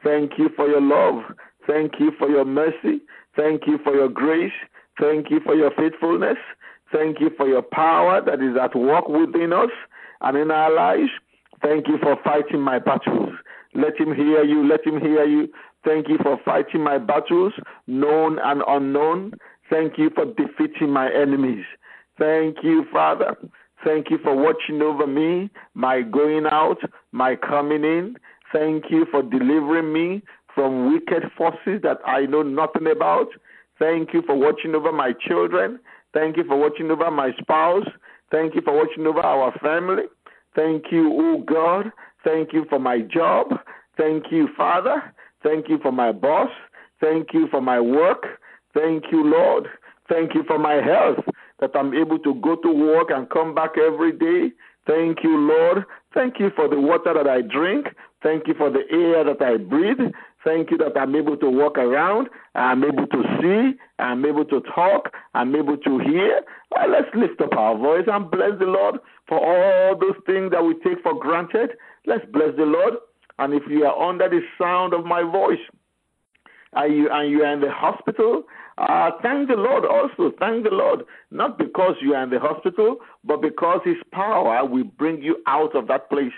Thank 0.03 0.33
you 0.39 0.51
for 0.57 0.69
your 0.69 0.81
love. 0.81 1.23
Thank 1.67 1.93
you 2.01 2.13
for 2.19 2.29
your 2.29 2.45
mercy. 2.45 3.01
Thank 3.37 3.63
you 3.67 3.79
for 3.85 3.95
your 3.95 4.09
grace. 4.09 4.53
Thank 5.01 5.31
you 5.31 5.41
for 5.45 5.55
your 5.55 5.71
faithfulness. 5.77 6.39
Thank 6.93 7.21
you 7.21 7.31
for 7.37 7.49
your 7.49 7.63
power 7.63 8.21
that 8.25 8.43
is 8.43 8.57
at 8.61 8.77
work 8.77 9.09
within 9.09 9.53
us 9.53 9.71
and 10.21 10.37
in 10.37 10.51
our 10.51 10.73
lives. 10.75 11.11
Thank 11.63 11.89
you 11.89 11.99
for 12.03 12.17
fighting 12.23 12.61
my 12.61 12.79
battles. 12.79 13.31
Let 13.75 13.99
him 13.99 14.15
hear 14.15 14.45
you. 14.45 14.67
Let 14.69 14.87
him 14.87 15.01
hear 15.01 15.25
you. 15.25 15.49
Thank 15.85 16.09
you 16.09 16.19
for 16.23 16.39
fighting 16.45 16.83
my 16.83 16.99
battles, 16.99 17.53
known 17.87 18.39
and 18.43 18.63
unknown. 18.69 19.33
Thank 19.71 19.99
you 19.99 20.11
for 20.15 20.27
defeating 20.27 20.91
my 20.91 21.11
enemies. 21.13 21.65
Thank 22.19 22.59
you, 22.63 22.85
Father. 22.93 23.37
Thank 23.85 24.11
you 24.11 24.19
for 24.23 24.37
watching 24.37 24.81
over 24.81 25.07
me, 25.07 25.51
my 25.75 26.03
going 26.03 26.47
out, 26.47 26.79
my 27.11 27.35
coming 27.35 27.83
in. 27.83 28.17
Thank 28.53 28.85
you 28.91 29.07
for 29.11 29.23
delivering 29.23 29.93
me 29.93 30.23
from 30.55 30.93
wicked 30.93 31.25
forces 31.37 31.81
that 31.83 31.99
I 32.07 32.27
know 32.27 32.43
nothing 32.43 32.87
about. 32.87 33.29
Thank 33.79 34.13
you 34.13 34.23
for 34.23 34.37
watching 34.37 34.75
over 34.75 34.93
my 34.93 35.13
children. 35.27 35.81
Thank 36.15 36.37
you 36.37 36.45
for 36.45 36.57
watching 36.57 36.91
over 36.91 37.11
my 37.11 37.33
spouse. 37.41 37.87
Thank 38.31 38.55
you 38.55 38.63
for 38.63 38.77
watching 38.77 39.07
over 39.07 39.21
our 39.21 39.53
family. 39.59 40.05
Thank 40.55 40.85
you, 40.91 41.11
oh 41.13 41.43
God. 41.43 41.93
Thank 42.25 42.53
you 42.53 42.67
for 42.69 42.79
my 42.79 43.01
job. 43.01 43.49
Thank 43.97 44.25
you, 44.31 44.49
Father. 44.57 45.15
Thank 45.43 45.69
you 45.69 45.79
for 45.83 45.93
my 45.93 46.13
boss. 46.13 46.51
Thank 47.01 47.29
you 47.33 47.49
for 47.51 47.61
my 47.61 47.81
work. 47.81 48.25
Thank 48.75 49.05
you, 49.11 49.25
Lord. 49.25 49.69
Thank 50.09 50.35
you 50.35 50.45
for 50.47 50.59
my 50.59 50.75
health, 50.75 51.25
that 51.61 51.71
I'm 51.75 51.95
able 51.95 52.19
to 52.21 52.35
go 52.37 52.57
to 52.57 52.73
work 52.73 53.09
and 53.11 53.29
come 53.31 53.55
back 53.55 53.73
every 53.79 54.13
day. 54.13 54.53
Thank 54.87 55.19
you, 55.23 55.37
Lord. 55.37 55.85
Thank 56.13 56.39
you 56.39 56.51
for 56.55 56.69
the 56.69 56.81
water 56.81 57.15
that 57.15 57.27
I 57.29 57.41
drink. 57.43 57.87
Thank 58.23 58.47
you 58.47 58.55
for 58.55 58.71
the 58.71 58.83
air 58.91 59.25
that 59.25 59.41
I 59.43 59.57
breathe. 59.57 60.13
Thank 60.45 60.71
you 60.71 60.79
that 60.79 60.97
I'm 60.97 61.15
able 61.15 61.37
to 61.37 61.49
walk 61.49 61.79
around. 61.79 62.29
I'm 62.55 62.83
able 62.85 63.07
to 63.07 63.23
see. 63.41 63.79
I'm 63.99 64.25
able 64.25 64.45
to 64.47 64.61
talk. 64.75 65.13
I'm 65.35 65.55
able 65.55 65.77
to 65.77 65.99
hear. 65.99 66.41
Well, 66.71 66.91
let's 66.91 67.15
lift 67.15 67.41
up 67.41 67.57
our 67.57 67.77
voice 67.77 68.07
and 68.07 68.31
bless 68.31 68.59
the 68.59 68.67
Lord 68.67 68.97
for 69.29 69.39
all 69.39 69.97
those 69.99 70.17
things 70.27 70.51
that 70.51 70.65
we 70.65 70.75
take 70.83 71.03
for 71.03 71.19
granted. 71.19 71.71
Let's 72.07 72.25
bless 72.33 72.57
the 72.57 72.65
Lord. 72.65 72.95
And 73.39 73.55
if 73.55 73.63
you 73.69 73.85
are 73.85 74.09
under 74.09 74.29
the 74.29 74.41
sound 74.59 74.95
of 74.95 75.05
my 75.05 75.23
voice, 75.23 75.61
and 76.75 76.97
you, 76.97 77.09
and 77.11 77.31
you 77.31 77.43
are 77.43 77.53
in 77.53 77.61
the 77.61 77.71
hospital, 77.71 78.45
uh, 78.79 79.11
thank 79.23 79.49
the 79.49 79.57
Lord 79.57 79.85
also. 79.85 80.35
Thank 80.39 80.65
the 80.65 80.71
Lord. 80.71 81.03
Not 81.31 81.59
because 81.59 81.95
you 82.01 82.15
are 82.15 82.23
in 82.23 82.31
the 82.31 82.39
hospital, 82.39 82.97
but 83.25 83.43
because 83.43 83.81
His 83.85 83.97
power 84.11 84.65
will 84.67 84.85
bring 84.85 85.23
you 85.23 85.43
out 85.47 85.77
of 85.77 85.87
that 85.89 86.09
place. 86.09 86.33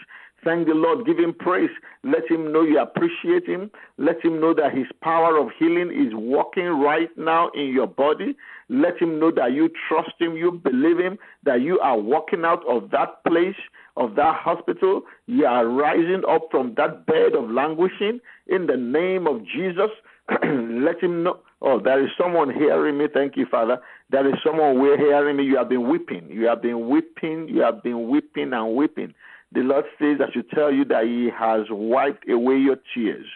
Thank 0.44 0.68
the 0.68 0.74
Lord. 0.74 1.06
Give 1.06 1.18
Him 1.18 1.32
praise. 1.32 1.70
Let 2.02 2.30
Him 2.30 2.52
know 2.52 2.62
you 2.62 2.78
appreciate 2.78 3.46
Him. 3.46 3.70
Let 3.96 4.22
Him 4.22 4.40
know 4.40 4.52
that 4.54 4.76
His 4.76 4.86
power 5.02 5.38
of 5.38 5.48
healing 5.58 5.90
is 5.90 6.14
working 6.14 6.66
right 6.66 7.08
now 7.16 7.48
in 7.54 7.68
your 7.68 7.86
body. 7.86 8.36
Let 8.68 9.00
Him 9.00 9.18
know 9.18 9.30
that 9.32 9.52
you 9.52 9.70
trust 9.88 10.12
Him, 10.18 10.36
you 10.36 10.52
believe 10.52 10.98
Him, 10.98 11.18
that 11.44 11.62
you 11.62 11.80
are 11.80 11.98
walking 11.98 12.44
out 12.44 12.62
of 12.68 12.90
that 12.90 13.24
place, 13.24 13.56
of 13.96 14.16
that 14.16 14.36
hospital. 14.36 15.02
You 15.26 15.46
are 15.46 15.66
rising 15.66 16.22
up 16.28 16.48
from 16.50 16.74
that 16.76 17.06
bed 17.06 17.34
of 17.34 17.50
languishing 17.50 18.20
in 18.46 18.66
the 18.66 18.76
name 18.76 19.26
of 19.26 19.44
Jesus. 19.46 19.90
Let 20.30 21.02
Him 21.02 21.22
know. 21.22 21.38
Oh, 21.62 21.80
there 21.80 22.04
is 22.04 22.10
someone 22.18 22.52
hearing 22.52 22.98
me. 22.98 23.06
Thank 23.12 23.38
you, 23.38 23.46
Father. 23.50 23.78
There 24.10 24.28
is 24.28 24.34
someone 24.44 24.80
we're 24.80 24.98
hearing 24.98 25.38
me. 25.38 25.44
You 25.44 25.56
have 25.56 25.70
been 25.70 25.88
weeping. 25.88 26.28
You 26.28 26.44
have 26.46 26.60
been 26.60 26.90
weeping. 26.90 27.48
You 27.48 27.60
have 27.62 27.82
been 27.82 28.10
weeping 28.10 28.52
and 28.52 28.74
weeping. 28.74 29.14
The 29.54 29.60
Lord 29.60 29.84
says, 30.00 30.18
I 30.20 30.32
should 30.32 30.50
tell 30.50 30.72
you 30.72 30.84
that 30.86 31.04
He 31.04 31.30
has 31.30 31.66
wiped 31.70 32.28
away 32.28 32.56
your 32.56 32.76
tears. 32.92 33.26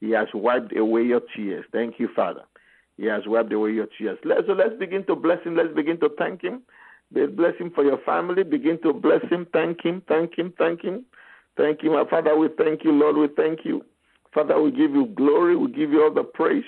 He 0.00 0.10
has 0.10 0.28
wiped 0.32 0.76
away 0.76 1.02
your 1.02 1.20
tears. 1.36 1.64
Thank 1.72 1.98
you, 1.98 2.08
Father. 2.16 2.42
He 2.96 3.04
has 3.06 3.22
wiped 3.26 3.52
away 3.52 3.72
your 3.72 3.88
tears. 3.98 4.18
Let, 4.24 4.46
so 4.46 4.52
let's 4.52 4.76
begin 4.78 5.04
to 5.06 5.14
bless 5.14 5.42
Him. 5.44 5.56
Let's 5.56 5.74
begin 5.74 6.00
to 6.00 6.08
thank 6.18 6.42
Him. 6.42 6.62
Bless 7.12 7.56
Him 7.58 7.70
for 7.74 7.84
your 7.84 7.98
family. 7.98 8.42
Begin 8.44 8.80
to 8.82 8.92
bless 8.92 9.22
Him. 9.30 9.46
Thank 9.52 9.84
Him. 9.84 10.02
Thank 10.08 10.38
Him. 10.38 10.54
Thank 10.56 10.82
Him. 10.82 11.04
Thank 11.56 11.82
Him. 11.82 11.92
Father, 12.08 12.36
we 12.36 12.48
thank 12.56 12.84
you, 12.84 12.92
Lord. 12.92 13.16
We 13.16 13.28
thank 13.36 13.64
you. 13.64 13.84
Father, 14.32 14.60
we 14.60 14.70
give 14.70 14.92
you 14.92 15.06
glory. 15.06 15.56
We 15.56 15.68
give 15.70 15.90
you 15.90 16.02
all 16.02 16.12
the 16.14 16.22
praise. 16.22 16.64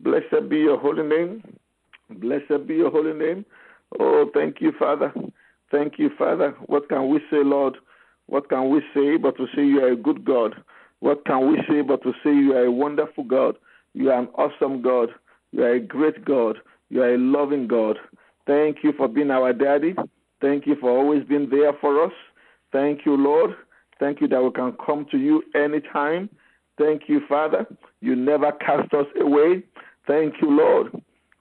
Blessed 0.00 0.48
be 0.48 0.58
your 0.58 0.78
holy 0.78 1.02
name. 1.04 1.42
Blessed 2.10 2.66
be 2.66 2.74
your 2.76 2.90
holy 2.90 3.14
name. 3.14 3.44
Oh, 3.98 4.30
thank 4.34 4.60
you, 4.60 4.72
Father. 4.78 5.12
Thank 5.70 5.98
you, 5.98 6.10
Father. 6.18 6.54
What 6.66 6.88
can 6.88 7.08
we 7.08 7.18
say, 7.30 7.42
Lord? 7.42 7.76
What 8.26 8.48
can 8.48 8.70
we 8.70 8.80
say 8.94 9.16
but 9.16 9.36
to 9.36 9.46
say 9.54 9.64
you 9.64 9.82
are 9.82 9.92
a 9.92 9.96
good 9.96 10.24
God? 10.24 10.54
What 11.00 11.24
can 11.24 11.50
we 11.50 11.58
say 11.68 11.82
but 11.82 12.02
to 12.02 12.12
say 12.22 12.30
you 12.34 12.54
are 12.54 12.64
a 12.64 12.72
wonderful 12.72 13.24
God? 13.24 13.56
You 13.92 14.10
are 14.10 14.18
an 14.18 14.28
awesome 14.34 14.82
God. 14.82 15.10
You 15.52 15.62
are 15.64 15.74
a 15.74 15.80
great 15.80 16.24
God. 16.24 16.56
You 16.90 17.02
are 17.02 17.14
a 17.14 17.18
loving 17.18 17.66
God. 17.68 17.98
Thank 18.46 18.78
you 18.82 18.92
for 18.96 19.08
being 19.08 19.30
our 19.30 19.52
daddy. 19.52 19.94
Thank 20.40 20.66
you 20.66 20.76
for 20.80 20.90
always 20.90 21.24
being 21.24 21.48
there 21.50 21.72
for 21.80 22.04
us. 22.04 22.12
Thank 22.72 23.06
you, 23.06 23.16
Lord. 23.16 23.54
Thank 24.00 24.20
you 24.20 24.28
that 24.28 24.42
we 24.42 24.50
can 24.50 24.72
come 24.84 25.06
to 25.10 25.18
you 25.18 25.42
anytime. 25.54 26.28
Thank 26.78 27.02
you, 27.08 27.20
Father. 27.28 27.66
You 28.00 28.16
never 28.16 28.52
cast 28.52 28.92
us 28.92 29.06
away. 29.20 29.62
Thank 30.06 30.34
you, 30.42 30.50
Lord. 30.50 30.92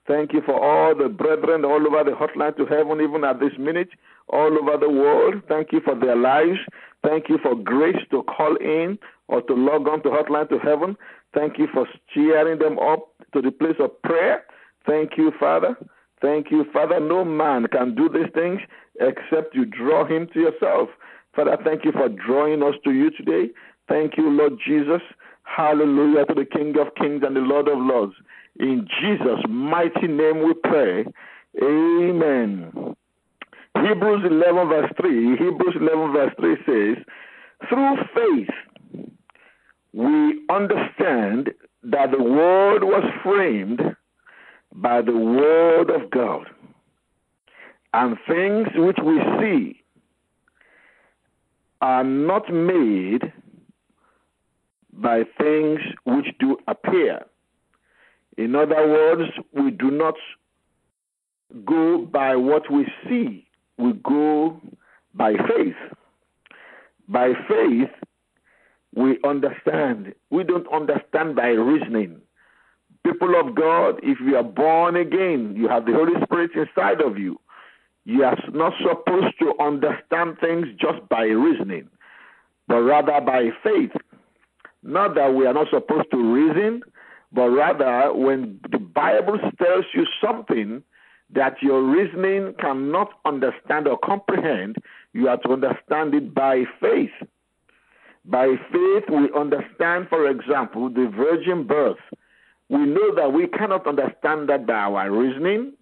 Thank 0.07 0.33
you 0.33 0.41
for 0.45 0.61
all 0.61 0.95
the 0.95 1.09
brethren 1.09 1.65
all 1.65 1.85
over 1.85 2.03
the 2.03 2.11
hotline 2.15 2.55
to 2.57 2.65
heaven, 2.65 3.01
even 3.01 3.23
at 3.23 3.39
this 3.39 3.53
minute, 3.57 3.89
all 4.29 4.57
over 4.57 4.77
the 4.77 4.89
world. 4.89 5.41
Thank 5.47 5.71
you 5.71 5.81
for 5.83 5.95
their 5.95 6.15
lives. 6.15 6.59
Thank 7.03 7.29
you 7.29 7.37
for 7.41 7.55
grace 7.55 8.01
to 8.11 8.23
call 8.23 8.55
in 8.57 8.97
or 9.27 9.41
to 9.43 9.53
log 9.53 9.87
on 9.87 10.03
to 10.03 10.09
hotline 10.09 10.49
to 10.49 10.59
heaven. 10.59 10.95
Thank 11.33 11.57
you 11.57 11.67
for 11.73 11.87
cheering 12.13 12.59
them 12.59 12.79
up 12.79 13.09
to 13.33 13.41
the 13.41 13.51
place 13.51 13.75
of 13.79 14.01
prayer. 14.03 14.45
Thank 14.85 15.17
you, 15.17 15.31
Father. 15.39 15.75
Thank 16.21 16.51
you, 16.51 16.65
Father. 16.71 16.99
No 16.99 17.25
man 17.25 17.67
can 17.67 17.95
do 17.95 18.07
these 18.07 18.31
things 18.33 18.61
except 18.99 19.55
you 19.55 19.65
draw 19.65 20.05
him 20.05 20.27
to 20.33 20.39
yourself. 20.39 20.89
Father, 21.35 21.57
thank 21.63 21.83
you 21.83 21.91
for 21.91 22.09
drawing 22.09 22.61
us 22.61 22.75
to 22.83 22.91
you 22.91 23.09
today. 23.11 23.51
Thank 23.89 24.17
you, 24.17 24.29
Lord 24.29 24.53
Jesus. 24.65 25.01
Hallelujah 25.43 26.25
to 26.25 26.33
the 26.33 26.45
King 26.45 26.75
of 26.79 26.95
Kings 26.95 27.23
and 27.25 27.35
the 27.35 27.41
Lord 27.41 27.67
of 27.67 27.77
Lords. 27.77 28.13
In 28.59 28.87
Jesus' 29.01 29.43
mighty 29.49 30.07
name 30.07 30.43
we 30.45 30.53
pray. 30.63 31.05
Amen. 31.61 32.95
Hebrews 33.87 34.23
11, 34.29 34.69
verse 34.69 34.91
3. 34.99 35.37
Hebrews 35.37 35.75
11, 35.79 36.13
verse 36.13 36.33
3 36.39 36.55
says, 36.65 37.03
Through 37.69 37.95
faith, 38.15 39.07
we 39.93 40.41
understand 40.49 41.51
that 41.83 42.11
the 42.11 42.23
world 42.23 42.83
was 42.83 43.03
framed 43.23 43.81
by 44.73 45.01
the 45.01 45.15
word 45.17 45.89
of 45.89 46.09
God, 46.09 46.47
and 47.93 48.17
things 48.27 48.67
which 48.75 48.97
we 49.05 49.21
see 49.39 49.83
are 51.81 52.03
not 52.03 52.51
made 52.51 53.33
by 54.93 55.23
things 55.37 55.79
which 56.05 56.27
do 56.39 56.57
appear. 56.67 57.25
In 58.37 58.55
other 58.55 58.87
words, 58.87 59.29
we 59.51 59.71
do 59.71 59.91
not 59.91 60.15
go 61.65 61.97
by 61.99 62.35
what 62.35 62.71
we 62.71 62.87
see, 63.07 63.45
we 63.83 63.93
go 64.03 64.61
by 65.13 65.33
faith. 65.33 65.75
By 67.09 67.33
faith, 67.49 67.89
we 68.95 69.19
understand. 69.25 70.13
We 70.29 70.43
don't 70.45 70.71
understand 70.71 71.35
by 71.35 71.49
reasoning. 71.49 72.21
People 73.03 73.35
of 73.37 73.55
God, 73.55 73.99
if 74.01 74.19
you 74.21 74.37
are 74.37 74.43
born 74.43 74.95
again, 74.95 75.55
you 75.57 75.67
have 75.67 75.85
the 75.85 75.91
Holy 75.91 76.13
Spirit 76.23 76.51
inside 76.55 77.01
of 77.01 77.17
you. 77.17 77.37
You 78.05 78.23
are 78.23 78.37
not 78.53 78.73
supposed 78.81 79.33
to 79.39 79.53
understand 79.59 80.37
things 80.39 80.67
just 80.79 81.07
by 81.09 81.23
reasoning, 81.23 81.89
but 82.67 82.81
rather 82.81 83.19
by 83.19 83.49
faith. 83.63 83.91
Not 84.81 85.15
that 85.15 85.33
we 85.33 85.45
are 85.45 85.53
not 85.53 85.67
supposed 85.69 86.09
to 86.11 86.33
reason, 86.33 86.81
but 87.33 87.49
rather 87.49 88.13
when 88.13 88.59
the 88.71 88.77
Bible 88.79 89.37
tells 89.61 89.85
you 89.93 90.05
something, 90.23 90.83
that 91.33 91.61
your 91.61 91.81
reasoning 91.83 92.53
cannot 92.59 93.09
understand 93.25 93.87
or 93.87 93.97
comprehend, 93.97 94.77
you 95.13 95.27
have 95.27 95.41
to 95.43 95.49
understand 95.53 96.13
it 96.13 96.33
by 96.33 96.63
faith. 96.79 97.11
By 98.25 98.55
faith, 98.71 99.03
we 99.09 99.29
understand, 99.35 100.07
for 100.09 100.29
example, 100.29 100.89
the 100.89 101.11
virgin 101.15 101.65
birth. 101.67 101.97
We 102.69 102.79
know 102.79 103.13
that 103.15 103.33
we 103.33 103.47
cannot 103.47 103.85
understand 103.85 104.49
that 104.49 104.65
by 104.65 104.73
our 104.73 105.11
reasoning. 105.11 105.73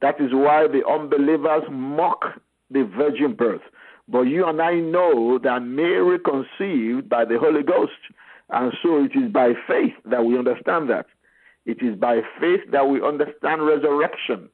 That 0.00 0.20
is 0.20 0.30
why 0.32 0.66
the 0.66 0.86
unbelievers 0.86 1.62
mock 1.70 2.24
the 2.70 2.84
virgin 2.96 3.34
birth. 3.34 3.62
But 4.08 4.22
you 4.22 4.46
and 4.46 4.60
I 4.60 4.74
know 4.74 5.38
that 5.38 5.60
Mary 5.62 6.18
conceived 6.18 7.08
by 7.08 7.24
the 7.24 7.38
Holy 7.38 7.62
Ghost. 7.62 7.92
And 8.50 8.72
so 8.82 9.04
it 9.04 9.12
is 9.16 9.30
by 9.32 9.52
faith 9.66 9.94
that 10.04 10.24
we 10.24 10.36
understand 10.36 10.90
that. 10.90 11.06
It 11.64 11.78
is 11.82 11.96
by 11.96 12.20
faith 12.40 12.60
that 12.72 12.88
we 12.88 13.00
understand 13.00 13.64
resurrection, 13.66 14.50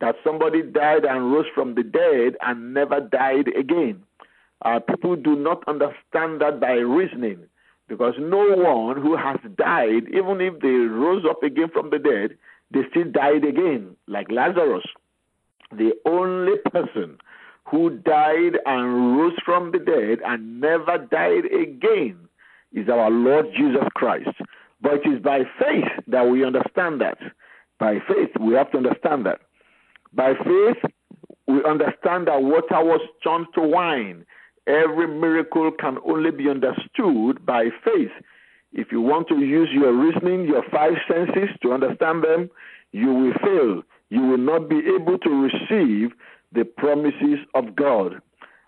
that 0.00 0.16
somebody 0.24 0.62
died 0.62 1.04
and 1.04 1.32
rose 1.32 1.46
from 1.54 1.74
the 1.74 1.82
dead 1.82 2.36
and 2.42 2.74
never 2.74 3.00
died 3.00 3.48
again. 3.48 4.02
Uh, 4.62 4.80
people 4.80 5.16
do 5.16 5.36
not 5.36 5.62
understand 5.68 6.40
that 6.40 6.60
by 6.60 6.72
reasoning, 6.72 7.38
because 7.88 8.14
no 8.18 8.54
one 8.56 9.00
who 9.00 9.16
has 9.16 9.38
died, 9.56 10.08
even 10.08 10.40
if 10.40 10.60
they 10.60 10.68
rose 10.68 11.24
up 11.28 11.42
again 11.42 11.68
from 11.72 11.90
the 11.90 11.98
dead, 11.98 12.36
they 12.70 12.80
still 12.90 13.10
died 13.10 13.44
again, 13.44 13.96
like 14.06 14.30
Lazarus. 14.30 14.84
The 15.70 15.92
only 16.04 16.56
person 16.70 17.18
who 17.64 17.90
died 17.90 18.58
and 18.66 19.18
rose 19.18 19.36
from 19.44 19.72
the 19.72 19.78
dead 19.78 20.18
and 20.24 20.60
never 20.60 20.98
died 20.98 21.44
again 21.46 22.18
is 22.72 22.88
our 22.88 23.10
Lord 23.10 23.46
Jesus 23.56 23.86
Christ. 23.94 24.30
But 24.80 24.94
it 24.94 25.08
is 25.08 25.22
by 25.22 25.40
faith 25.58 25.88
that 26.06 26.28
we 26.28 26.44
understand 26.44 27.00
that. 27.00 27.18
By 27.78 27.98
faith, 28.06 28.30
we 28.40 28.54
have 28.54 28.70
to 28.72 28.78
understand 28.78 29.26
that. 29.26 29.40
By 30.14 30.34
faith, 30.34 30.90
we 31.46 31.62
understand 31.64 32.28
that 32.28 32.42
water 32.42 32.82
was 32.84 33.00
turned 33.24 33.46
to 33.54 33.62
wine. 33.62 34.24
Every 34.66 35.06
miracle 35.06 35.70
can 35.72 35.98
only 36.04 36.30
be 36.30 36.48
understood 36.50 37.44
by 37.46 37.70
faith. 37.84 38.10
If 38.72 38.92
you 38.92 39.00
want 39.00 39.28
to 39.28 39.38
use 39.38 39.70
your 39.72 39.92
reasoning, 39.92 40.44
your 40.44 40.62
five 40.70 40.92
senses 41.08 41.48
to 41.62 41.72
understand 41.72 42.22
them, 42.22 42.50
you 42.92 43.12
will 43.12 43.32
fail. 43.42 43.82
You 44.10 44.22
will 44.22 44.38
not 44.38 44.68
be 44.68 44.80
able 44.94 45.18
to 45.18 45.30
receive 45.30 46.12
the 46.52 46.64
promises 46.64 47.38
of 47.54 47.74
God. 47.76 48.20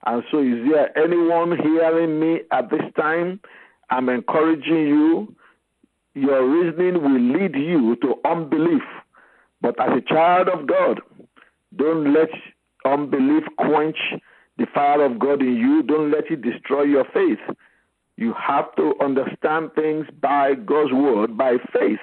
And 0.07 0.23
so, 0.31 0.39
is 0.41 0.67
there 0.71 0.97
anyone 0.99 1.57
hearing 1.59 2.19
me 2.19 2.41
at 2.53 2.71
this 2.71 2.83
time? 2.97 3.41
I'm 3.91 4.09
encouraging 4.09 4.89
you. 4.89 5.35
Your 6.15 6.47
reasoning 6.49 7.03
will 7.03 7.21
lead 7.21 7.55
you 7.55 7.97
to 7.97 8.15
unbelief. 8.25 8.83
But 9.61 9.79
as 9.79 9.99
a 9.99 10.01
child 10.01 10.49
of 10.49 10.67
God, 10.67 11.01
don't 11.77 12.13
let 12.13 12.31
unbelief 12.85 13.45
quench 13.59 13.99
the 14.59 14.67
fire 14.75 15.05
of 15.05 15.19
God 15.19 15.41
in 15.41 15.55
you. 15.57 15.83
Don't 15.83 16.11
let 16.11 16.31
it 16.31 16.43
destroy 16.43 16.83
your 16.83 17.05
faith. 17.13 17.39
You 18.17 18.35
have 18.35 18.75
to 18.77 18.93
understand 19.03 19.71
things 19.75 20.07
by 20.21 20.55
God's 20.55 20.93
word, 20.93 21.37
by 21.37 21.57
faith. 21.73 22.01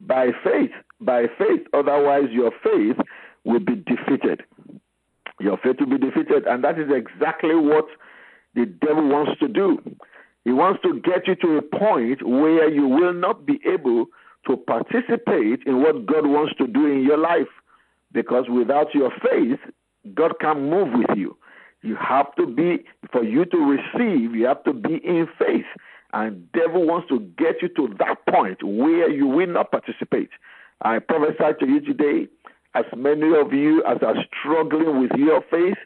By 0.00 0.28
faith. 0.42 0.70
By 1.00 1.26
faith. 1.38 1.66
Otherwise, 1.74 2.30
your 2.30 2.52
faith 2.62 2.96
will 3.44 3.60
be 3.60 3.76
defeated. 3.76 4.42
Your 5.38 5.58
faith 5.58 5.76
will 5.80 5.98
be 5.98 5.98
defeated. 5.98 6.46
And 6.46 6.64
that 6.64 6.78
is 6.78 6.88
exactly 6.90 7.54
what 7.54 7.86
the 8.54 8.64
devil 8.64 9.06
wants 9.08 9.38
to 9.40 9.48
do. 9.48 9.78
He 10.44 10.52
wants 10.52 10.80
to 10.82 11.00
get 11.00 11.26
you 11.26 11.34
to 11.34 11.58
a 11.58 11.62
point 11.62 12.26
where 12.26 12.70
you 12.70 12.86
will 12.86 13.12
not 13.12 13.44
be 13.44 13.60
able 13.66 14.06
to 14.46 14.56
participate 14.56 15.60
in 15.66 15.82
what 15.82 16.06
God 16.06 16.26
wants 16.26 16.54
to 16.58 16.66
do 16.66 16.86
in 16.86 17.02
your 17.02 17.18
life. 17.18 17.48
Because 18.16 18.46
without 18.48 18.94
your 18.94 19.10
faith, 19.10 19.60
God 20.14 20.32
can't 20.40 20.62
move 20.62 20.88
with 20.94 21.14
you. 21.14 21.36
You 21.82 21.96
have 21.96 22.34
to 22.36 22.46
be, 22.46 22.78
for 23.12 23.22
you 23.22 23.44
to 23.44 23.58
receive, 23.58 24.34
you 24.34 24.46
have 24.46 24.64
to 24.64 24.72
be 24.72 24.94
in 25.04 25.28
faith. 25.38 25.66
And 26.14 26.50
devil 26.52 26.86
wants 26.86 27.08
to 27.10 27.20
get 27.36 27.56
you 27.60 27.68
to 27.76 27.94
that 27.98 28.24
point 28.32 28.62
where 28.62 29.10
you 29.10 29.26
will 29.26 29.48
not 29.48 29.70
participate. 29.70 30.30
I 30.80 30.98
prophesy 30.98 31.58
to 31.60 31.66
you 31.66 31.80
today 31.82 32.28
as 32.74 32.86
many 32.96 33.36
of 33.38 33.52
you 33.52 33.84
as 33.84 33.98
are 34.02 34.16
struggling 34.40 35.00
with 35.00 35.12
your 35.18 35.42
faith, 35.50 35.76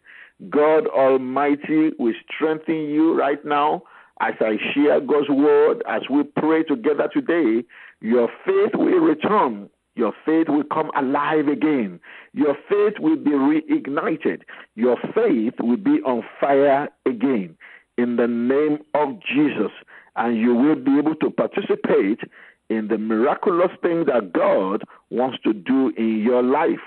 God 0.51 0.87
Almighty 0.87 1.90
will 1.99 2.14
strengthen 2.33 2.90
you 2.90 3.19
right 3.19 3.45
now 3.45 3.83
as 4.21 4.35
I 4.40 4.57
share 4.73 5.01
God's 5.01 5.29
word, 5.29 5.83
as 5.88 6.03
we 6.09 6.23
pray 6.23 6.62
together 6.62 7.09
today. 7.12 7.64
Your 8.01 8.29
faith 8.45 8.73
will 8.75 9.01
return. 9.01 9.69
Your 9.96 10.12
faith 10.24 10.48
will 10.48 10.64
come 10.64 10.90
alive 10.96 11.48
again. 11.48 12.00
Your 12.33 12.55
faith 12.68 12.94
will 13.00 13.16
be 13.16 13.31
reignited. 13.31 14.42
Your 14.74 14.96
faith 15.14 15.55
will 15.61 15.76
be 15.76 16.00
on 16.07 16.22
fire 16.40 16.88
again 17.07 17.57
in 17.98 18.16
the 18.16 18.29
name 18.29 18.79
of 18.94 19.20
Jesus. 19.22 19.72
And 20.16 20.38
you 20.38 20.55
will 20.55 20.76
be 20.76 20.98
able 20.98 21.16
to 21.16 21.31
participate 21.31 22.20
in 22.68 22.88
the 22.88 22.98
miraculous 22.98 23.72
thing 23.83 24.05
that 24.07 24.33
God 24.33 24.85
wants 25.11 25.38
to 25.44 25.53
do 25.53 25.92
in 25.96 26.18
your 26.18 26.42
life. 26.42 26.81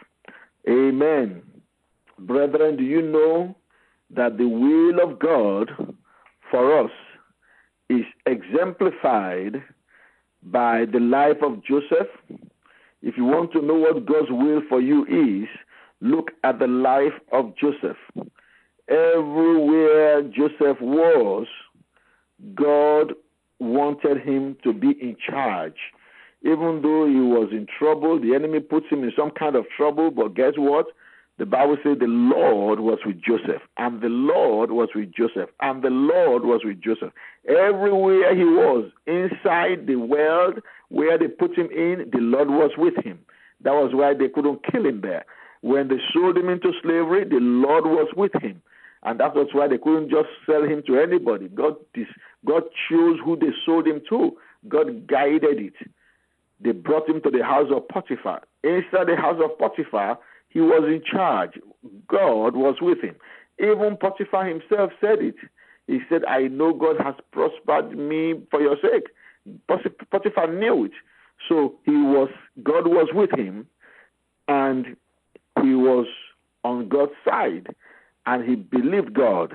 Amen. 0.68 1.44
Brethren, 2.18 2.78
do 2.78 2.84
you 2.84 3.02
know 3.02 3.56
that 4.16 4.38
the 4.38 4.48
will 4.48 5.00
of 5.02 5.20
God 5.20 5.72
for 6.50 6.86
us 6.86 6.92
is 7.90 8.06
exemplified 8.26 9.62
by 10.44 10.86
the 10.86 11.00
life 11.00 11.42
of 11.42 11.64
Joseph? 11.64 12.08
If 13.04 13.18
you 13.18 13.26
want 13.26 13.52
to 13.52 13.62
know 13.62 13.76
what 13.76 14.06
God's 14.06 14.32
will 14.32 14.62
for 14.70 14.80
you 14.82 15.06
is, 15.06 15.50
look 16.00 16.32
at 16.46 16.58
the 16.60 16.68
life 16.68 17.14
of 17.34 17.54
Joseph. 17.58 17.98
Everywhere 18.88 20.22
Joseph 20.24 20.78
was, 20.80 21.48
God 22.56 23.14
wanted 23.60 24.22
him 24.22 24.56
to 24.64 24.72
be 24.72 24.92
in 25.02 25.18
charge. 25.30 25.76
Even 26.44 26.82
though 26.82 27.06
he 27.08 27.20
was 27.20 27.50
in 27.52 27.68
trouble, 27.78 28.20
the 28.20 28.36
enemy 28.36 28.62
puts 28.62 28.86
him 28.90 29.04
in 29.04 29.12
some 29.18 29.32
kind 29.32 29.58
of 29.58 29.66
trouble, 29.76 30.10
but 30.10 30.34
guess 30.34 30.54
what? 30.58 30.88
The 31.40 31.46
Bible 31.46 31.78
says 31.84 31.98
the 32.00 32.06
Lord 32.06 32.80
was 32.80 33.00
with 33.06 33.22
Joseph, 33.22 33.64
and 33.78 34.02
the 34.02 34.10
Lord 34.10 34.72
was 34.72 34.90
with 34.94 35.12
Joseph, 35.14 35.50
and 35.62 35.82
the 35.82 35.90
Lord 35.90 36.44
was 36.44 36.62
with 36.64 36.80
Joseph. 36.82 37.12
Everywhere 37.50 38.36
he 38.36 38.44
was, 38.44 38.92
inside 39.08 39.88
the 39.88 39.96
world 39.96 40.60
where 40.94 41.18
they 41.18 41.28
put 41.28 41.58
him 41.58 41.70
in, 41.72 42.08
the 42.12 42.20
Lord 42.20 42.50
was 42.50 42.70
with 42.78 42.94
him. 43.04 43.18
That 43.62 43.74
was 43.74 43.96
why 43.96 44.14
they 44.14 44.30
couldn't 44.30 44.60
kill 44.72 44.86
him 44.86 45.02
there. 45.02 45.26
When 45.62 45.88
they 45.88 45.98
sold 46.14 46.38
him 46.38 46.50
into 46.50 46.72
slavery, 46.84 47.24
the 47.24 47.40
Lord 47.40 47.86
was 47.86 48.10
with 48.16 48.34
him. 48.40 48.62
And 49.02 49.20
that 49.20 49.34
was 49.36 49.48
why 49.54 49.68
they 49.68 49.80
couldn't 49.80 50.12
just 50.12 50.30
sell 50.46 50.62
him 50.62 50.84
to 50.86 51.00
anybody. 51.00 51.48
God, 51.50 51.78
God 52.46 52.64
chose 52.88 53.18
who 53.26 53.36
they 53.36 53.50
sold 53.66 53.88
him 53.88 54.02
to. 54.10 54.38
God 54.70 55.08
guided 55.08 55.60
it. 55.60 55.74
They 56.62 56.74
brought 56.74 57.10
him 57.10 57.22
to 57.24 57.32
the 57.32 57.44
house 57.44 57.72
of 57.76 57.88
Potiphar. 57.88 58.44
Inside 58.64 59.08
the 59.08 59.16
house 59.18 59.42
of 59.44 59.58
Potiphar, 59.58 60.20
he 60.50 60.62
was 60.62 60.84
in 60.86 61.02
charge. 61.12 61.54
God 62.08 62.56
was 62.56 62.76
with 62.82 63.02
him. 63.02 63.16
Even 63.60 63.98
Potiphar 64.00 64.46
himself 64.46 64.92
said 65.02 65.24
it. 65.24 65.36
He 65.88 66.02
said, 66.08 66.24
I 66.26 66.50
know 66.50 66.72
God 66.72 66.98
has 67.04 67.16
prospered 67.32 67.98
me 67.98 68.36
for 68.52 68.62
your 68.62 68.78
sake. 68.80 69.08
Potiphar 69.68 70.48
knew 70.48 70.86
it. 70.86 70.92
So 71.50 71.76
he 71.86 71.92
was 71.92 72.30
God 72.64 72.88
was 72.88 73.10
with 73.14 73.32
him 73.32 73.68
and 74.48 74.96
he 75.62 75.76
was 75.76 76.08
on 76.64 76.88
God's 76.88 77.12
side 77.28 77.76
and 78.26 78.48
he 78.48 78.56
believed 78.56 79.14
God, 79.14 79.54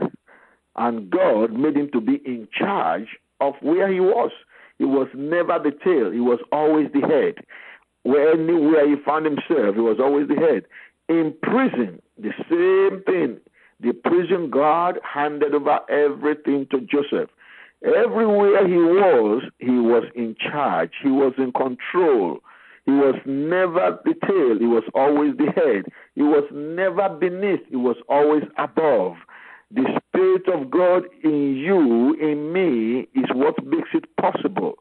and 0.77 1.11
God 1.11 1.53
made 1.53 1.77
him 1.77 1.91
to 1.93 2.01
be 2.01 2.21
in 2.25 2.49
charge 2.53 3.17
of 3.41 3.55
where 3.61 3.91
he 3.91 4.01
was. 4.01 4.31
He 4.79 4.85
was 4.85 5.09
never 5.15 5.59
the 5.59 5.73
tail, 5.85 6.11
he 6.11 6.21
was 6.21 6.41
always 6.53 6.89
the 6.93 7.01
head. 7.01 7.45
Where 8.03 8.33
anywhere 8.33 8.89
he 8.89 8.97
found 9.05 9.25
himself, 9.25 9.75
he 9.75 9.81
was 9.81 9.99
always 10.01 10.29
the 10.29 10.37
head. 10.37 10.65
In 11.09 11.35
prison, 11.43 12.01
the 12.17 12.33
same 12.49 13.03
thing. 13.05 13.41
The 13.81 13.93
prison 13.93 14.51
guard 14.51 14.99
handed 15.03 15.55
over 15.55 15.81
everything 15.89 16.67
to 16.71 16.81
Joseph. 16.81 17.31
Everywhere 17.85 18.67
he 18.67 18.77
was, 18.77 19.43
he 19.59 19.79
was 19.79 20.05
in 20.15 20.35
charge. 20.41 20.93
He 21.03 21.11
was 21.11 21.33
in 21.39 21.53
control. 21.53 22.41
He 22.89 22.95
was 22.95 23.17
never 23.27 23.99
the 24.07 24.15
tail, 24.27 24.59
he 24.59 24.65
was 24.65 24.85
always 24.95 25.37
the 25.37 25.53
head. 25.53 25.93
He 26.15 26.23
was 26.23 26.45
never 26.51 27.11
beneath, 27.11 27.61
he 27.69 27.77
was 27.77 27.97
always 28.09 28.45
above. 28.57 29.17
The 29.71 29.85
Spirit 30.09 30.49
of 30.49 30.71
God 30.71 31.03
in 31.23 31.55
you, 31.55 32.15
in 32.15 32.51
me, 32.51 33.07
is 33.15 33.27
what 33.35 33.63
makes 33.63 33.91
it 33.93 34.07
possible. 34.17 34.79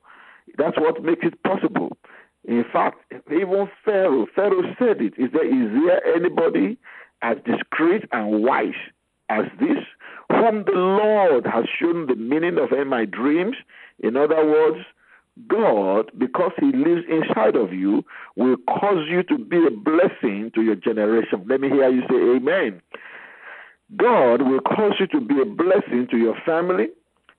That's 0.58 0.78
what 0.80 1.04
makes 1.04 1.26
it 1.26 1.44
possible. 1.44 1.98
In 2.46 2.64
fact, 2.72 3.00
even 3.30 3.70
Pharaoh, 3.84 4.26
Pharaoh 4.34 4.74
said 4.80 5.02
it. 5.02 5.14
Is 5.18 5.30
there, 5.34 5.46
is 5.46 5.70
there 5.86 6.16
anybody 6.16 6.78
as 7.22 7.36
discreet 7.44 8.06
and 8.14 8.42
wise 8.42 8.72
as 9.30 9.46
this, 9.60 9.84
whom 10.30 10.64
the 10.66 10.74
Lord 10.74 11.46
has 11.46 11.66
shown 11.80 12.08
the 12.08 12.16
meaning 12.16 12.58
of 12.58 12.72
in 12.72 12.88
my 12.88 13.06
dreams? 13.06 13.56
In 14.00 14.16
other 14.16 14.46
words, 14.46 14.80
God, 15.48 16.12
because 16.18 16.52
He 16.60 16.72
lives 16.72 17.04
inside 17.10 17.56
of 17.56 17.74
you, 17.74 18.04
will 18.36 18.58
cause 18.68 19.06
you 19.08 19.24
to 19.24 19.38
be 19.38 19.58
a 19.66 19.72
blessing 19.72 20.52
to 20.56 20.62
your 20.62 20.76
generation. 20.76 21.46
Let 21.48 21.62
me 21.62 21.70
hear 21.70 21.90
you 21.90 22.02
say 22.10 22.16
amen. 22.16 22.82
God 23.96 24.42
will 24.42 24.60
cause 24.60 24.94
you 25.00 25.08
to 25.08 25.22
be 25.22 25.40
a 25.42 25.46
blessing 25.46 26.08
to 26.12 26.18
your 26.18 26.36
family. 26.46 26.88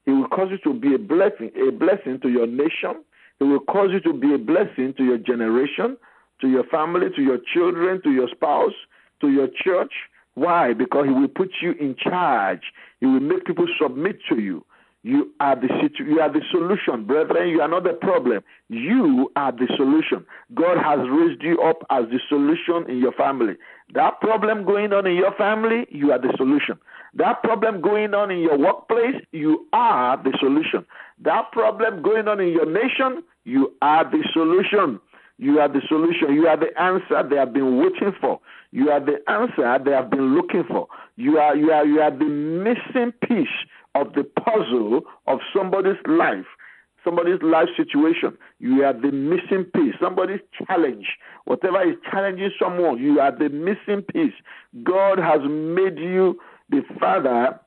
He 0.06 0.12
will 0.12 0.28
cause 0.28 0.48
you 0.50 0.58
to 0.58 0.78
be 0.78 0.94
a 0.94 0.98
blessing, 0.98 1.50
a 1.56 1.70
blessing 1.72 2.18
to 2.22 2.28
your 2.28 2.46
nation. 2.46 3.04
He 3.38 3.44
will 3.44 3.60
cause 3.60 3.90
you 3.92 4.00
to 4.00 4.18
be 4.18 4.32
a 4.34 4.38
blessing 4.38 4.94
to 4.96 5.04
your 5.04 5.18
generation, 5.18 5.96
to 6.40 6.48
your 6.48 6.64
family, 6.64 7.08
to 7.14 7.22
your 7.22 7.38
children, 7.52 8.00
to 8.02 8.10
your 8.10 8.28
spouse, 8.28 8.72
to 9.20 9.28
your 9.28 9.48
church. 9.62 9.92
Why? 10.38 10.72
Because 10.72 11.06
he 11.06 11.12
will 11.12 11.28
put 11.28 11.50
you 11.60 11.72
in 11.72 11.96
charge. 11.96 12.62
He 13.00 13.06
will 13.06 13.20
make 13.20 13.44
people 13.44 13.66
submit 13.80 14.18
to 14.28 14.40
you. 14.40 14.64
You 15.02 15.30
are 15.40 15.56
the 15.56 15.68
situ- 15.80 16.04
you 16.04 16.20
are 16.20 16.28
the 16.32 16.42
solution, 16.50 17.04
brethren. 17.04 17.48
You 17.48 17.60
are 17.60 17.68
not 17.68 17.84
the 17.84 17.92
problem. 17.94 18.42
You 18.68 19.30
are 19.36 19.52
the 19.52 19.66
solution. 19.76 20.24
God 20.54 20.76
has 20.78 20.98
raised 21.08 21.42
you 21.42 21.60
up 21.62 21.84
as 21.90 22.04
the 22.10 22.20
solution 22.28 22.88
in 22.90 22.98
your 22.98 23.12
family. 23.12 23.56
That 23.94 24.20
problem 24.20 24.64
going 24.64 24.92
on 24.92 25.06
in 25.06 25.16
your 25.16 25.32
family, 25.32 25.86
you 25.90 26.12
are 26.12 26.18
the 26.18 26.32
solution. 26.36 26.78
That 27.14 27.42
problem 27.42 27.80
going 27.80 28.12
on 28.14 28.30
in 28.30 28.40
your 28.40 28.58
workplace, 28.58 29.16
you 29.32 29.66
are 29.72 30.16
the 30.22 30.36
solution. 30.38 30.84
That 31.22 31.50
problem 31.52 32.02
going 32.02 32.28
on 32.28 32.40
in 32.40 32.48
your 32.48 32.66
nation, 32.66 33.22
you 33.44 33.72
are 33.82 34.04
the 34.04 34.22
solution. 34.32 35.00
You 35.38 35.60
are 35.60 35.68
the 35.68 35.80
solution. 35.88 36.34
You 36.34 36.48
are 36.48 36.56
the 36.56 36.76
answer 36.80 37.22
they 37.28 37.36
have 37.36 37.52
been 37.52 37.78
waiting 37.78 38.12
for. 38.20 38.40
You 38.70 38.90
are 38.90 39.00
the 39.00 39.18
answer 39.30 39.82
they 39.84 39.92
have 39.92 40.10
been 40.10 40.34
looking 40.34 40.64
for. 40.64 40.88
You 41.16 41.38
are 41.38 41.56
you 41.56 41.70
are 41.72 41.86
you 41.86 42.00
are 42.00 42.10
the 42.10 42.24
missing 42.24 43.12
piece 43.26 43.48
of 43.94 44.12
the 44.14 44.24
puzzle 44.24 45.02
of 45.26 45.38
somebody's 45.56 45.96
life, 46.06 46.44
somebody's 47.02 47.42
life 47.42 47.68
situation. 47.76 48.36
You 48.58 48.84
are 48.84 48.92
the 48.92 49.10
missing 49.10 49.64
piece. 49.74 49.94
Somebody's 50.00 50.40
challenge, 50.66 51.06
whatever 51.46 51.82
is 51.82 51.96
challenging 52.10 52.50
someone, 52.60 52.98
you 52.98 53.20
are 53.20 53.32
the 53.32 53.48
missing 53.48 54.02
piece. 54.02 54.34
God 54.84 55.18
has 55.18 55.40
made 55.48 55.98
you 55.98 56.38
the 56.68 56.82
father 57.00 57.58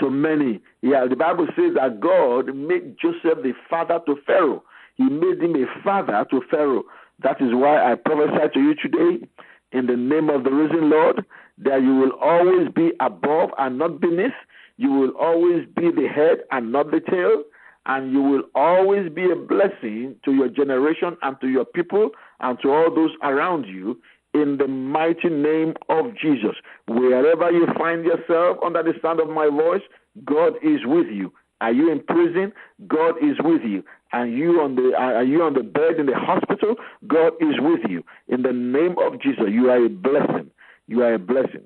to 0.00 0.10
many. 0.10 0.60
Yeah, 0.82 1.06
the 1.08 1.16
Bible 1.16 1.46
says 1.56 1.74
that 1.74 2.00
God 2.00 2.54
made 2.54 2.96
Joseph 3.00 3.42
the 3.42 3.52
father 3.68 4.00
to 4.06 4.16
Pharaoh. 4.26 4.62
He 4.96 5.04
made 5.04 5.42
him 5.42 5.56
a 5.56 5.66
father 5.82 6.26
to 6.30 6.42
Pharaoh. 6.50 6.84
That 7.22 7.40
is 7.40 7.52
why 7.52 7.92
I 7.92 7.96
prophesy 7.96 8.48
to 8.54 8.60
you 8.60 8.74
today, 8.74 9.26
in 9.72 9.86
the 9.86 9.96
name 9.96 10.30
of 10.30 10.44
the 10.44 10.50
risen 10.50 10.90
Lord, 10.90 11.24
that 11.58 11.82
you 11.82 11.94
will 11.94 12.12
always 12.20 12.68
be 12.74 12.92
above 13.00 13.50
and 13.58 13.78
not 13.78 14.00
beneath. 14.00 14.32
You 14.76 14.90
will 14.90 15.10
always 15.10 15.66
be 15.76 15.90
the 15.90 16.08
head 16.08 16.38
and 16.50 16.72
not 16.72 16.90
the 16.90 17.00
tail. 17.00 17.44
And 17.86 18.12
you 18.12 18.22
will 18.22 18.42
always 18.54 19.10
be 19.10 19.30
a 19.30 19.36
blessing 19.36 20.16
to 20.24 20.32
your 20.32 20.48
generation 20.48 21.16
and 21.22 21.40
to 21.40 21.48
your 21.48 21.64
people 21.64 22.10
and 22.40 22.58
to 22.62 22.70
all 22.70 22.94
those 22.94 23.10
around 23.22 23.66
you 23.66 23.98
in 24.34 24.58
the 24.58 24.68
mighty 24.68 25.28
name 25.28 25.74
of 25.88 26.14
Jesus. 26.16 26.56
Wherever 26.86 27.50
you 27.50 27.66
find 27.78 28.04
yourself 28.04 28.58
under 28.64 28.82
the 28.82 28.92
sound 29.02 29.20
of 29.20 29.28
my 29.28 29.48
voice, 29.48 29.82
God 30.24 30.54
is 30.62 30.80
with 30.84 31.06
you. 31.08 31.32
Are 31.60 31.72
you 31.72 31.90
in 31.90 32.00
prison? 32.00 32.52
God 32.86 33.16
is 33.22 33.36
with 33.40 33.62
you. 33.62 33.82
Are 34.12 34.26
you 34.26 34.60
on 34.60 34.74
the 34.74 34.92
are 34.96 35.22
you 35.22 35.42
on 35.42 35.54
the 35.54 35.62
bed 35.62 35.98
in 35.98 36.06
the 36.06 36.16
hospital? 36.16 36.74
God 37.06 37.32
is 37.40 37.54
with 37.60 37.88
you. 37.88 38.02
In 38.28 38.42
the 38.42 38.52
name 38.52 38.96
of 38.98 39.20
Jesus, 39.20 39.44
you 39.48 39.70
are 39.70 39.84
a 39.84 39.88
blessing. 39.88 40.50
You 40.88 41.02
are 41.02 41.14
a 41.14 41.18
blessing. 41.18 41.62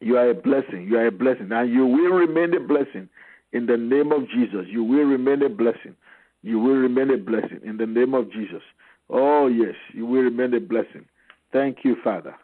You 0.00 0.16
are 0.16 0.30
a 0.30 0.34
blessing. 0.34 0.88
You 0.88 0.96
are 0.96 1.06
a 1.08 1.12
blessing. 1.12 1.50
And 1.52 1.70
you 1.70 1.84
will 1.84 2.12
remain 2.12 2.54
a 2.54 2.60
blessing 2.60 3.08
in 3.52 3.66
the 3.66 3.76
name 3.76 4.12
of 4.12 4.28
Jesus. 4.30 4.66
You 4.68 4.82
will 4.82 5.04
remain 5.04 5.42
a 5.42 5.50
blessing. 5.50 5.94
You 6.42 6.58
will 6.58 6.76
remain 6.76 7.10
a 7.10 7.18
blessing 7.18 7.60
in 7.64 7.76
the 7.76 7.86
name 7.86 8.14
of 8.14 8.32
Jesus. 8.32 8.62
Oh, 9.10 9.48
yes, 9.48 9.74
you 9.92 10.06
will 10.06 10.22
remain 10.22 10.54
a 10.54 10.60
blessing. 10.60 11.04
Thank 11.52 11.78
you, 11.84 11.96
Father. 12.02 12.34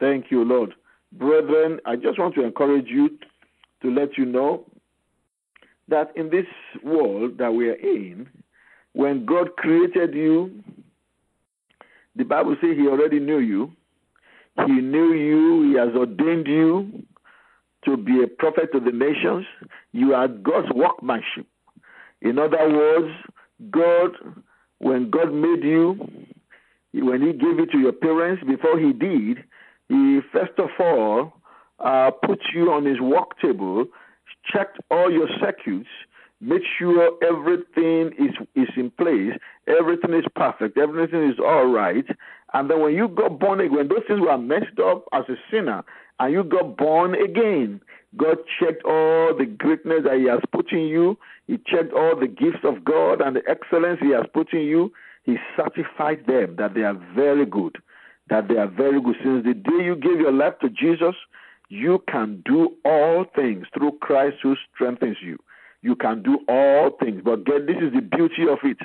Thank 0.00 0.30
you, 0.30 0.42
Lord. 0.42 0.74
Brethren, 1.12 1.80
I 1.86 1.96
just 1.96 2.18
want 2.18 2.34
to 2.34 2.44
encourage 2.44 2.88
you 2.88 3.10
to 3.82 3.90
let 3.90 4.18
you 4.18 4.24
know 4.24 4.64
that 5.88 6.10
in 6.16 6.30
this 6.30 6.46
world 6.82 7.38
that 7.38 7.52
we 7.52 7.68
are 7.68 7.74
in, 7.74 8.28
when 8.92 9.26
God 9.26 9.56
created 9.56 10.14
you, 10.14 10.62
the 12.16 12.24
Bible 12.24 12.56
says 12.60 12.76
He 12.76 12.86
already 12.88 13.20
knew 13.20 13.38
you. 13.38 13.72
He 14.66 14.72
knew 14.72 15.12
you, 15.12 15.70
He 15.70 15.78
has 15.78 15.94
ordained 15.94 16.46
you 16.48 17.04
to 17.84 17.96
be 17.96 18.22
a 18.22 18.26
prophet 18.26 18.72
to 18.72 18.80
the 18.80 18.90
nations. 18.90 19.46
You 19.92 20.14
are 20.14 20.28
God's 20.28 20.68
workmanship. 20.74 21.46
In 22.20 22.38
other 22.38 22.68
words, 22.68 23.14
God, 23.70 24.10
when 24.78 25.10
God 25.10 25.32
made 25.32 25.62
you, 25.62 25.96
when 26.94 27.22
He 27.22 27.32
gave 27.32 27.60
it 27.60 27.70
to 27.70 27.78
your 27.78 27.92
parents, 27.92 28.42
before 28.44 28.78
He 28.78 28.92
did, 28.92 29.44
He 29.88 30.20
first 30.32 30.58
of 30.58 30.70
all 30.80 31.32
uh, 31.78 32.10
put 32.10 32.40
you 32.52 32.72
on 32.72 32.84
His 32.84 33.00
work 33.00 33.38
table, 33.40 33.86
checked 34.52 34.78
all 34.90 35.10
your 35.10 35.28
circuits, 35.40 35.88
made 36.40 36.62
sure 36.78 37.12
everything 37.22 38.12
is 38.18 38.34
is 38.54 38.68
in 38.76 38.90
place, 38.92 39.32
everything 39.66 40.14
is 40.14 40.24
perfect, 40.34 40.78
everything 40.78 41.30
is 41.30 41.38
all 41.38 41.66
right. 41.66 42.06
And 42.54 42.70
then 42.70 42.80
when 42.80 42.94
you 42.94 43.08
got 43.08 43.38
born 43.38 43.60
again, 43.60 43.88
those 43.88 44.04
things 44.06 44.20
were 44.20 44.38
messed 44.38 44.78
up 44.82 45.04
as 45.12 45.24
a 45.28 45.36
sinner, 45.50 45.84
and 46.20 46.32
you 46.32 46.44
got 46.44 46.76
born 46.76 47.14
again, 47.14 47.80
God 48.16 48.38
checked 48.58 48.84
all 48.84 49.34
the 49.36 49.46
greatness 49.46 50.04
that 50.04 50.18
He 50.18 50.24
has 50.24 50.40
put 50.52 50.72
in 50.72 50.86
you. 50.86 51.18
He 51.46 51.58
checked 51.58 51.92
all 51.92 52.16
the 52.18 52.26
gifts 52.26 52.64
of 52.64 52.84
God 52.84 53.20
and 53.20 53.36
the 53.36 53.42
excellence 53.48 54.00
He 54.00 54.10
has 54.10 54.24
put 54.32 54.52
in 54.52 54.62
you. 54.62 54.92
He 55.24 55.36
certified 55.56 56.24
them 56.26 56.56
that 56.56 56.74
they 56.74 56.82
are 56.82 56.98
very 57.14 57.44
good, 57.44 57.76
that 58.30 58.48
they 58.48 58.56
are 58.56 58.66
very 58.68 59.00
good. 59.00 59.16
Since 59.22 59.44
the 59.44 59.54
day 59.54 59.84
you 59.84 59.94
gave 59.94 60.20
your 60.20 60.32
life 60.32 60.54
to 60.60 60.70
Jesus, 60.70 61.14
you 61.68 62.02
can 62.10 62.42
do 62.46 62.74
all 62.84 63.26
things 63.36 63.66
through 63.74 63.98
Christ 64.00 64.36
who 64.42 64.56
strengthens 64.74 65.18
you. 65.22 65.38
You 65.82 65.94
can 65.96 66.22
do 66.22 66.38
all 66.48 66.90
things. 67.02 67.22
But 67.24 67.44
get 67.44 67.66
this 67.66 67.76
is 67.76 67.92
the 67.92 68.00
beauty 68.00 68.48
of 68.50 68.58
it. 68.64 68.78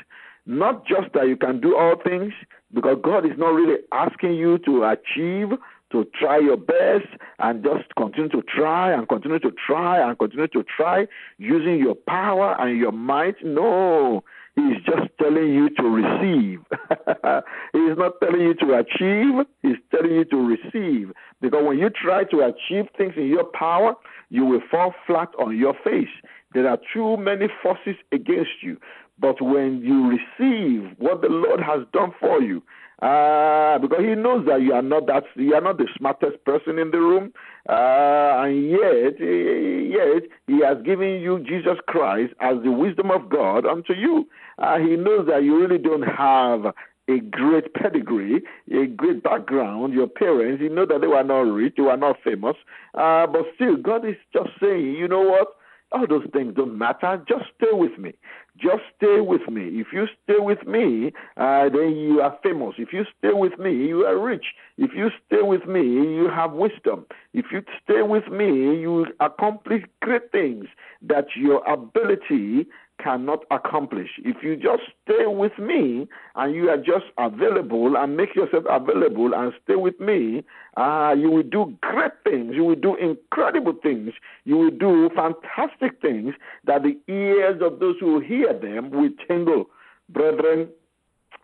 Not 0.46 0.86
just 0.86 1.14
that 1.14 1.28
you 1.28 1.38
can 1.38 1.62
do 1.62 1.78
all 1.78 1.96
things, 2.04 2.34
because 2.74 2.98
God 3.02 3.26
is 3.26 3.38
not 3.38 3.54
really 3.54 3.80
asking 3.92 4.34
you 4.34 4.58
to 4.60 4.84
achieve, 4.84 5.58
to 5.92 6.06
try 6.20 6.40
your 6.40 6.58
best, 6.58 7.08
and 7.40 7.64
just 7.64 7.96
continue 7.96 8.30
to 8.30 8.42
try 8.42 8.92
and 8.92 9.08
continue 9.08 9.40
to 9.40 9.52
try 9.66 10.06
and 10.06 10.18
continue 10.20 10.48
to 10.50 10.64
try 10.64 11.08
using 11.38 11.78
your 11.80 11.96
power 11.96 12.56
and 12.60 12.78
your 12.78 12.92
might. 12.92 13.36
No. 13.44 14.24
He's 14.56 14.78
just 14.86 15.10
telling 15.20 15.52
you 15.52 15.70
to 15.70 15.84
receive. 15.84 16.60
He's 17.74 17.98
not 17.98 18.14
telling 18.22 18.42
you 18.42 18.54
to 18.54 18.74
achieve, 18.76 19.46
he's 19.64 19.78
telling 19.90 20.12
you 20.12 20.26
to 20.26 20.38
receive. 20.38 21.12
Because 21.42 21.66
when 21.66 21.80
you 21.80 21.90
try 21.90 22.24
to 22.26 22.42
achieve 22.42 22.86
things 22.96 23.14
in 23.18 23.28
your 23.28 23.46
power, 23.46 23.96
you 24.30 24.46
will 24.46 24.62
fall 24.70 24.94
flat 25.08 25.30
on 25.40 25.58
your 25.58 25.74
face. 25.84 26.14
There 26.54 26.68
are 26.68 26.80
too 26.94 27.18
many 27.18 27.48
forces 27.62 27.96
against 28.12 28.62
you. 28.62 28.78
But 29.20 29.42
when 29.42 29.82
you 29.82 30.10
receive 30.10 30.92
what 30.98 31.22
the 31.22 31.30
Lord 31.30 31.60
has 31.62 31.86
done 31.94 32.14
for 32.20 32.42
you, 32.42 32.64
uh, 33.02 33.78
because 33.80 34.00
He 34.00 34.16
knows 34.16 34.46
that 34.48 34.62
you 34.62 34.74
are 34.74 34.82
not 34.82 35.08
that 35.08 35.24
you 35.36 35.54
are 35.54 35.62
not 35.62 35.78
the 35.78 35.88
smartest 35.98 36.44
person 36.46 36.80
in 36.80 36.92
the 36.92 37.00
room, 37.00 37.34
uh, 37.70 38.44
and 38.46 38.70
yet, 38.70 39.20
yet 39.20 40.24
He 40.48 40.64
has 40.64 40.82
given 40.84 41.22
you 41.22 41.40
Jesus 41.40 41.78
Christ 41.88 42.34
as 42.40 42.56
the 42.64 42.72
wisdom 42.72 43.12
of 43.12 43.30
God 43.30 43.66
unto 43.66 43.94
you. 43.94 44.28
Uh, 44.58 44.78
he 44.78 44.96
knows 44.96 45.28
that 45.28 45.44
you 45.44 45.60
really 45.60 45.78
don't 45.78 46.04
have 46.04 46.74
a 47.10 47.20
great 47.20 47.74
pedigree, 47.74 48.42
a 48.72 48.86
great 48.86 49.24
background, 49.24 49.94
your 49.94 50.08
parents, 50.08 50.62
you 50.62 50.70
know 50.70 50.86
that 50.86 51.02
they 51.02 51.08
were 51.08 51.24
not 51.24 51.42
rich, 51.42 51.74
they 51.76 51.84
were 51.84 51.98
not 51.98 52.16
famous, 52.24 52.56
uh, 52.94 53.28
but 53.28 53.42
still, 53.56 53.76
God 53.76 54.06
is 54.08 54.16
just 54.32 54.50
saying, 54.62 54.94
you 54.94 55.08
know 55.08 55.22
what? 55.22 55.56
All 55.94 56.08
those 56.08 56.26
things 56.34 56.56
don't 56.56 56.78
matter. 56.78 57.24
Just 57.28 57.46
stay 57.56 57.72
with 57.72 57.98
me. 58.00 58.14
Just 58.58 58.84
stay 58.98 59.20
with 59.20 59.48
me. 59.48 59.80
If 59.80 59.88
you 59.94 60.08
stay 60.24 60.40
with 60.40 60.66
me, 60.66 61.12
uh, 61.38 61.70
then 61.70 61.96
you 61.96 62.22
are 62.22 62.38
famous. 62.44 62.76
If 62.78 62.94
you 62.94 63.04
stay 63.20 63.34
with 63.34 63.58
me, 63.60 63.72
you 63.74 64.06
are 64.06 64.18
rich. 64.18 64.46
If 64.78 64.92
you 64.96 65.10
stay 65.28 65.42
with 65.42 65.66
me, 65.68 65.82
you 65.82 66.30
have 66.34 66.52
wisdom. 66.54 67.06
If 67.34 67.46
you 67.52 67.64
stay 67.84 68.02
with 68.02 68.28
me, 68.28 68.80
you 68.80 69.06
accomplish 69.20 69.84
great 70.02 70.32
things 70.32 70.66
that 71.02 71.26
your 71.36 71.64
ability 71.72 72.68
cannot 73.02 73.44
accomplish. 73.52 74.10
If 74.20 74.44
you 74.44 74.56
just 74.56 74.84
stay 75.04 75.26
with 75.26 75.58
me 75.60 76.08
and 76.36 76.56
you 76.56 76.70
are 76.70 76.78
just 76.78 77.06
available 77.18 77.96
and 77.98 78.16
make 78.16 78.36
yourself 78.36 78.64
available 78.70 79.34
and 79.34 79.54
stay 79.64 79.76
with 79.76 80.00
me, 80.00 80.44
uh, 80.78 81.16
you 81.18 81.30
will 81.30 81.44
do 81.44 81.78
great 81.82 82.12
things. 82.24 82.54
You 82.56 82.64
will 82.64 82.76
do 82.76 82.96
incredible 82.96 83.74
things. 83.82 84.14
You 84.46 84.58
will 84.58 84.72
do 84.72 85.10
fantastic 85.16 86.02
things 86.02 86.34
that 86.66 86.84
the 86.84 86.98
ears 87.12 87.62
of 87.62 87.80
those 87.80 87.96
who 88.00 88.20
hear 88.20 88.54
them 88.54 88.92
will 88.92 89.10
tingle. 89.28 89.66
Brethren, 90.10 90.70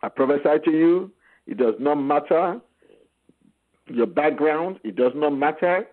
I 0.04 0.10
prophesy 0.10 0.64
to 0.66 0.72
you, 0.72 1.12
it 1.48 1.58
does 1.58 1.76
not 1.80 1.96
matter 1.96 2.62
your 3.88 4.06
background, 4.08 4.80
it 4.84 4.96
does 4.96 5.14
not 5.16 5.32
matter 5.32 5.88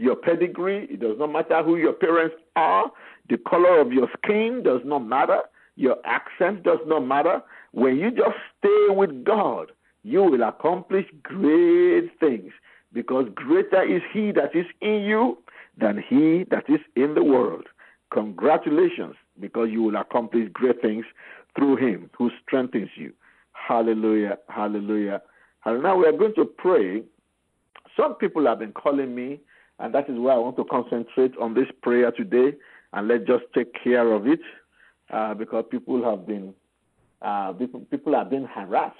your 0.00 0.16
pedigree, 0.16 0.86
it 0.90 1.00
does 1.00 1.16
not 1.18 1.32
matter 1.32 1.62
who 1.62 1.76
your 1.76 1.92
parents 1.92 2.36
are, 2.56 2.90
the 3.28 3.38
color 3.38 3.80
of 3.80 3.92
your 3.92 4.08
skin 4.16 4.62
does 4.64 4.80
not 4.84 5.00
matter. 5.00 5.40
Your 5.76 5.96
accent 6.04 6.64
does 6.64 6.80
not 6.86 7.06
matter. 7.06 7.40
When 7.72 7.96
you 7.96 8.10
just 8.10 8.36
stay 8.58 8.86
with 8.88 9.24
God, 9.24 9.70
you 10.02 10.22
will 10.24 10.42
accomplish 10.42 11.06
great 11.22 12.10
things 12.18 12.52
because 12.92 13.28
greater 13.34 13.82
is 13.82 14.02
He 14.12 14.32
that 14.32 14.56
is 14.56 14.66
in 14.80 15.02
you 15.02 15.38
than 15.78 16.02
He 16.08 16.44
that 16.50 16.64
is 16.68 16.80
in 16.96 17.14
the 17.14 17.22
world. 17.22 17.66
Congratulations, 18.12 19.14
because 19.38 19.68
you 19.70 19.82
will 19.82 19.96
accomplish 19.96 20.48
great 20.52 20.80
things 20.80 21.04
through 21.54 21.76
Him 21.76 22.10
who 22.16 22.30
strengthens 22.42 22.90
you. 22.96 23.12
Hallelujah, 23.52 24.38
hallelujah. 24.48 25.20
And 25.64 25.82
now 25.82 25.96
we 25.96 26.06
are 26.06 26.12
going 26.12 26.34
to 26.36 26.44
pray. 26.44 27.02
Some 27.96 28.14
people 28.14 28.46
have 28.46 28.60
been 28.60 28.72
calling 28.72 29.14
me, 29.14 29.40
and 29.78 29.94
that 29.94 30.08
is 30.08 30.18
why 30.18 30.34
I 30.34 30.38
want 30.38 30.56
to 30.56 30.64
concentrate 30.64 31.36
on 31.40 31.54
this 31.54 31.68
prayer 31.82 32.10
today 32.10 32.56
and 32.92 33.08
let's 33.08 33.24
just 33.26 33.44
take 33.54 33.72
care 33.82 34.12
of 34.12 34.26
it 34.26 34.40
uh, 35.10 35.34
because 35.34 35.64
people 35.70 36.02
have 36.04 36.26
been 36.26 36.54
uh, 37.22 37.52
people, 37.52 37.80
people 37.90 38.14
have 38.14 38.30
been 38.30 38.44
harassed. 38.44 38.96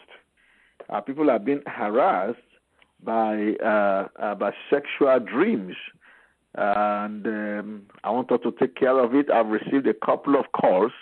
Uh, 0.88 1.00
people 1.00 1.28
have 1.28 1.44
been 1.44 1.62
harassed 1.66 2.38
by 3.02 3.54
uh, 3.64 4.08
uh, 4.20 4.34
by 4.34 4.52
sexual 4.70 5.20
dreams, 5.20 5.76
and 6.54 7.26
um, 7.26 7.82
I 8.02 8.10
wanted 8.10 8.42
to 8.42 8.52
take 8.52 8.74
care 8.74 8.98
of 8.98 9.14
it. 9.14 9.30
I've 9.30 9.46
received 9.46 9.86
a 9.86 9.94
couple 9.94 10.36
of 10.36 10.46
calls 10.52 10.92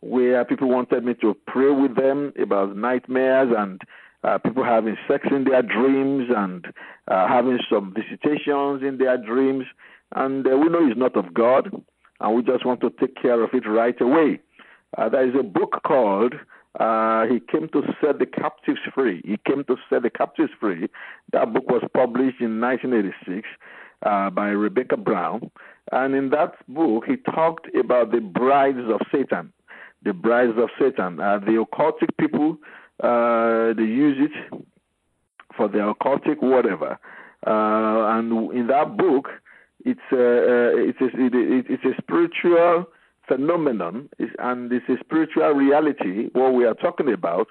where 0.00 0.44
people 0.44 0.68
wanted 0.68 1.04
me 1.04 1.14
to 1.14 1.36
pray 1.46 1.70
with 1.70 1.96
them 1.96 2.32
about 2.40 2.76
nightmares 2.76 3.52
and 3.56 3.80
uh, 4.24 4.38
people 4.38 4.64
having 4.64 4.96
sex 5.06 5.26
in 5.30 5.44
their 5.44 5.62
dreams 5.62 6.30
and 6.34 6.66
uh, 7.08 7.28
having 7.28 7.58
some 7.70 7.94
visitations 7.94 8.82
in 8.82 8.98
their 8.98 9.16
dreams. 9.16 9.64
And 10.14 10.46
uh, 10.46 10.56
we 10.56 10.68
know 10.68 10.86
it's 10.88 10.98
not 10.98 11.16
of 11.16 11.34
God, 11.34 11.70
and 12.20 12.34
we 12.36 12.42
just 12.42 12.64
want 12.64 12.80
to 12.80 12.90
take 12.98 13.20
care 13.20 13.42
of 13.42 13.50
it 13.52 13.66
right 13.68 14.00
away. 14.00 14.40
Uh, 14.96 15.08
there 15.08 15.28
is 15.28 15.34
a 15.38 15.42
book 15.42 15.80
called 15.86 16.34
uh, 16.80 17.26
He 17.26 17.40
Came 17.40 17.68
to 17.70 17.82
Set 18.00 18.18
the 18.18 18.26
Captives 18.26 18.80
Free. 18.94 19.20
He 19.24 19.38
Came 19.46 19.64
to 19.64 19.76
Set 19.90 20.02
the 20.02 20.10
Captives 20.10 20.50
Free. 20.58 20.88
That 21.32 21.52
book 21.52 21.68
was 21.68 21.82
published 21.94 22.40
in 22.40 22.60
1986 22.60 23.46
uh, 24.04 24.30
by 24.30 24.48
Rebecca 24.48 24.96
Brown. 24.96 25.50
And 25.92 26.14
in 26.14 26.30
that 26.30 26.54
book, 26.68 27.04
he 27.06 27.16
talked 27.16 27.66
about 27.74 28.12
the 28.12 28.20
brides 28.20 28.78
of 28.88 29.00
Satan. 29.12 29.52
The 30.04 30.12
brides 30.12 30.56
of 30.56 30.68
Satan. 30.78 31.20
Uh, 31.20 31.38
the 31.38 31.64
occultic 31.64 32.10
people, 32.18 32.58
uh, 33.02 33.72
they 33.74 33.84
use 33.84 34.16
it 34.18 34.64
for 35.56 35.68
their 35.68 35.92
occultic 35.92 36.42
whatever. 36.42 36.98
Uh, 37.46 38.18
and 38.18 38.52
in 38.52 38.66
that 38.66 38.96
book, 38.96 39.28
it's 39.84 40.00
a, 40.12 40.88
it's 40.88 41.00
a, 41.00 41.08
it's 41.72 41.84
a 41.84 42.02
spiritual 42.02 42.86
phenomenon 43.28 44.08
and 44.38 44.72
it's 44.72 44.88
a 44.88 44.96
spiritual 45.04 45.50
reality, 45.50 46.28
what 46.32 46.54
we 46.54 46.64
are 46.64 46.74
talking 46.74 47.12
about. 47.12 47.48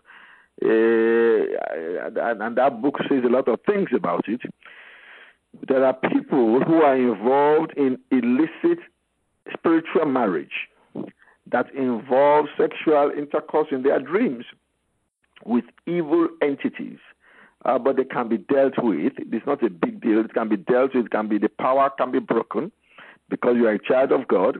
Uh, 0.61 0.67
and, 0.67 2.41
and 2.41 2.57
that 2.57 2.81
book 2.81 2.95
says 3.07 3.23
a 3.23 3.29
lot 3.29 3.47
of 3.47 3.59
things 3.65 3.89
about 3.95 4.25
it. 4.27 4.41
There 5.67 5.85
are 5.85 5.93
people 5.93 6.61
who 6.63 6.81
are 6.81 6.97
involved 6.97 7.73
in 7.77 7.99
illicit 8.11 8.79
spiritual 9.53 10.05
marriage 10.05 10.67
that 11.51 11.73
involve 11.73 12.47
sexual 12.57 13.11
intercourse 13.17 13.67
in 13.71 13.83
their 13.83 13.99
dreams 13.99 14.45
with 15.47 15.65
evil 15.85 16.27
entities. 16.41 16.99
Uh, 17.65 17.79
but 17.79 17.97
they 17.97 18.03
can 18.03 18.29
be 18.29 18.37
dealt 18.37 18.75
with. 18.77 19.13
It's 19.17 19.47
not 19.47 19.63
a 19.63 19.69
big 19.69 19.99
deal. 19.99 20.19
It 20.19 20.33
can 20.33 20.47
be 20.47 20.57
dealt 20.57 20.93
with. 20.93 21.05
It 21.05 21.11
can 21.11 21.27
be 21.27 21.39
the 21.39 21.49
power 21.49 21.89
can 21.97 22.11
be 22.11 22.19
broken 22.19 22.71
because 23.29 23.55
you 23.55 23.67
are 23.67 23.73
a 23.73 23.83
child 23.83 24.11
of 24.11 24.27
God 24.27 24.59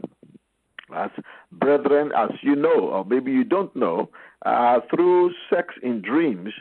as 0.96 1.12
brethren, 1.52 2.12
as 2.18 2.30
you 2.42 2.56
know, 2.56 2.90
or 2.90 3.06
maybe 3.06 3.32
you 3.32 3.44
don't 3.44 3.76
know, 3.76 4.10
uh, 4.46 4.80
through 4.90 5.34
sex 5.50 5.74
in 5.84 6.02
dreams, 6.02 6.54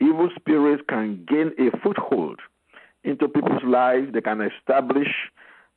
evil 0.00 0.28
spirits 0.38 0.82
can 0.88 1.24
gain 1.28 1.52
a 1.58 1.76
foothold 1.78 2.40
into 3.04 3.28
people's 3.28 3.62
lives. 3.64 4.12
They 4.12 4.20
can 4.20 4.40
establish 4.40 5.08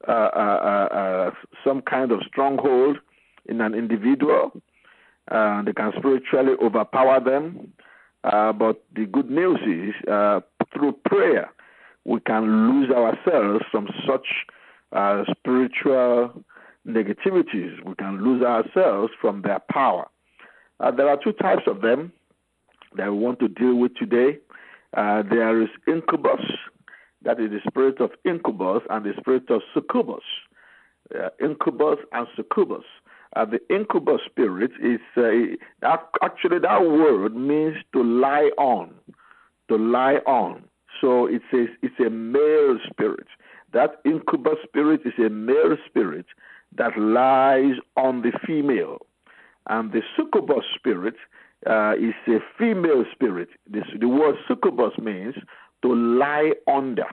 uh, 0.07 0.11
uh, 0.11 0.87
uh, 0.91 0.95
uh 0.95 1.31
some 1.63 1.81
kind 1.81 2.11
of 2.11 2.21
stronghold 2.27 2.97
in 3.45 3.61
an 3.61 3.73
individual. 3.73 4.51
They 5.29 5.73
can 5.73 5.93
spiritually 5.97 6.55
overpower 6.61 7.19
them. 7.21 7.71
But 8.23 8.83
the 8.95 9.05
good 9.05 9.29
news 9.29 9.59
is, 9.67 10.09
uh, 10.09 10.39
through 10.73 10.93
prayer, 11.05 11.49
we 12.05 12.19
can 12.21 12.71
lose 12.71 12.89
ourselves 12.91 13.63
from 13.71 13.87
such 14.07 14.27
uh, 14.91 15.23
spiritual 15.31 16.43
negativities. 16.87 17.83
We 17.85 17.95
can 17.95 18.23
lose 18.23 18.43
ourselves 18.43 19.11
from 19.21 19.41
their 19.41 19.59
power. 19.71 20.07
Uh, 20.79 20.91
there 20.91 21.07
are 21.07 21.17
two 21.23 21.31
types 21.33 21.63
of 21.67 21.81
them 21.81 22.11
that 22.95 23.11
we 23.11 23.17
want 23.17 23.39
to 23.39 23.47
deal 23.47 23.75
with 23.75 23.95
today. 23.95 24.39
Uh, 24.95 25.23
there 25.23 25.61
is 25.61 25.69
incubus, 25.87 26.41
that 27.23 27.39
is 27.39 27.49
the 27.49 27.59
spirit 27.67 27.99
of 27.99 28.11
incubus, 28.25 28.81
and 28.89 29.05
the 29.05 29.13
spirit 29.19 29.49
of 29.49 29.61
succubus. 29.73 30.23
Uh, 31.13 31.29
incubus 31.41 31.97
and 32.11 32.27
succubus. 32.35 32.83
Uh, 33.35 33.45
the 33.45 33.59
incubus 33.73 34.21
spirit 34.29 34.71
is 34.81 34.99
uh, 35.17 35.95
actually 36.21 36.59
that 36.59 36.81
word 36.81 37.35
means 37.35 37.75
to 37.91 38.03
lie 38.03 38.51
on, 38.57 38.93
to 39.69 39.77
lie 39.77 40.19
on. 40.27 40.63
So 41.01 41.25
it's 41.25 41.45
a 41.53 41.65
it's 41.81 41.99
a 41.99 42.09
male 42.09 42.77
spirit. 42.89 43.27
That 43.73 44.01
incubus 44.05 44.57
spirit 44.63 45.01
is 45.05 45.13
a 45.17 45.29
male 45.29 45.75
spirit 45.87 46.27
that 46.77 46.97
lies 46.97 47.75
on 47.97 48.21
the 48.21 48.31
female. 48.45 48.99
And 49.67 49.91
the 49.91 50.01
succubus 50.15 50.65
spirit 50.75 51.15
uh, 51.67 51.93
is 51.93 52.13
a 52.27 52.39
female 52.57 53.05
spirit. 53.13 53.49
This, 53.67 53.85
the 53.99 54.07
word 54.07 54.35
succubus 54.47 54.93
means 55.01 55.35
to 55.81 55.95
lie 55.95 56.51
under. 56.67 57.05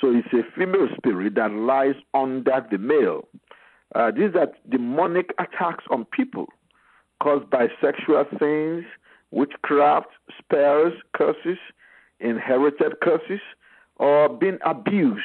So 0.00 0.10
it's 0.10 0.32
a 0.32 0.42
female 0.58 0.88
spirit 0.96 1.34
that 1.36 1.52
lies 1.52 1.94
under 2.14 2.66
the 2.70 2.78
male. 2.78 3.28
Uh, 3.94 4.10
these 4.10 4.34
are 4.34 4.48
demonic 4.70 5.30
attacks 5.38 5.84
on 5.90 6.04
people 6.06 6.46
caused 7.22 7.48
by 7.50 7.68
sexual 7.80 8.24
sins, 8.38 8.84
witchcraft, 9.30 10.08
spells, 10.38 10.92
curses, 11.14 11.58
inherited 12.20 12.94
curses, 13.00 13.40
or 13.96 14.28
being 14.28 14.58
abused 14.64 15.22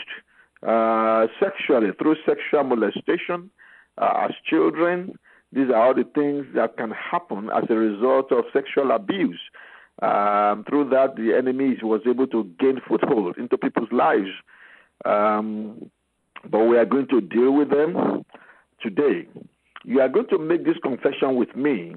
uh, 0.66 1.28
sexually 1.40 1.90
through 1.98 2.16
sexual 2.26 2.64
molestation 2.64 3.50
uh, 3.98 4.28
as 4.28 4.32
children. 4.46 5.18
These 5.52 5.70
are 5.70 5.88
all 5.88 5.96
the 5.96 6.04
things 6.16 6.46
that 6.56 6.78
can 6.78 6.92
happen 6.92 7.50
as 7.56 7.64
a 7.70 7.76
result 7.76 8.32
of 8.32 8.46
sexual 8.52 8.92
abuse. 8.92 9.40
Um, 10.02 10.66
through 10.70 10.90
that, 10.90 11.16
the 11.16 11.34
enemy 11.36 11.78
was 11.82 12.02
able 12.08 12.28
to 12.28 12.44
gain 12.60 12.80
foothold 12.88 13.38
into 13.38 13.58
people's 13.58 13.92
lives. 13.92 14.30
Um, 15.06 15.90
but 16.50 16.66
we 16.66 16.78
are 16.78 16.86
going 16.86 17.08
to 17.08 17.22
deal 17.22 17.52
with 17.52 17.70
them 17.70 18.24
today. 18.82 19.28
You 19.84 20.02
are 20.02 20.10
going 20.10 20.28
to 20.30 20.38
make 20.38 20.66
this 20.66 20.78
confession 20.84 21.36
with 21.36 21.56
me 21.56 21.96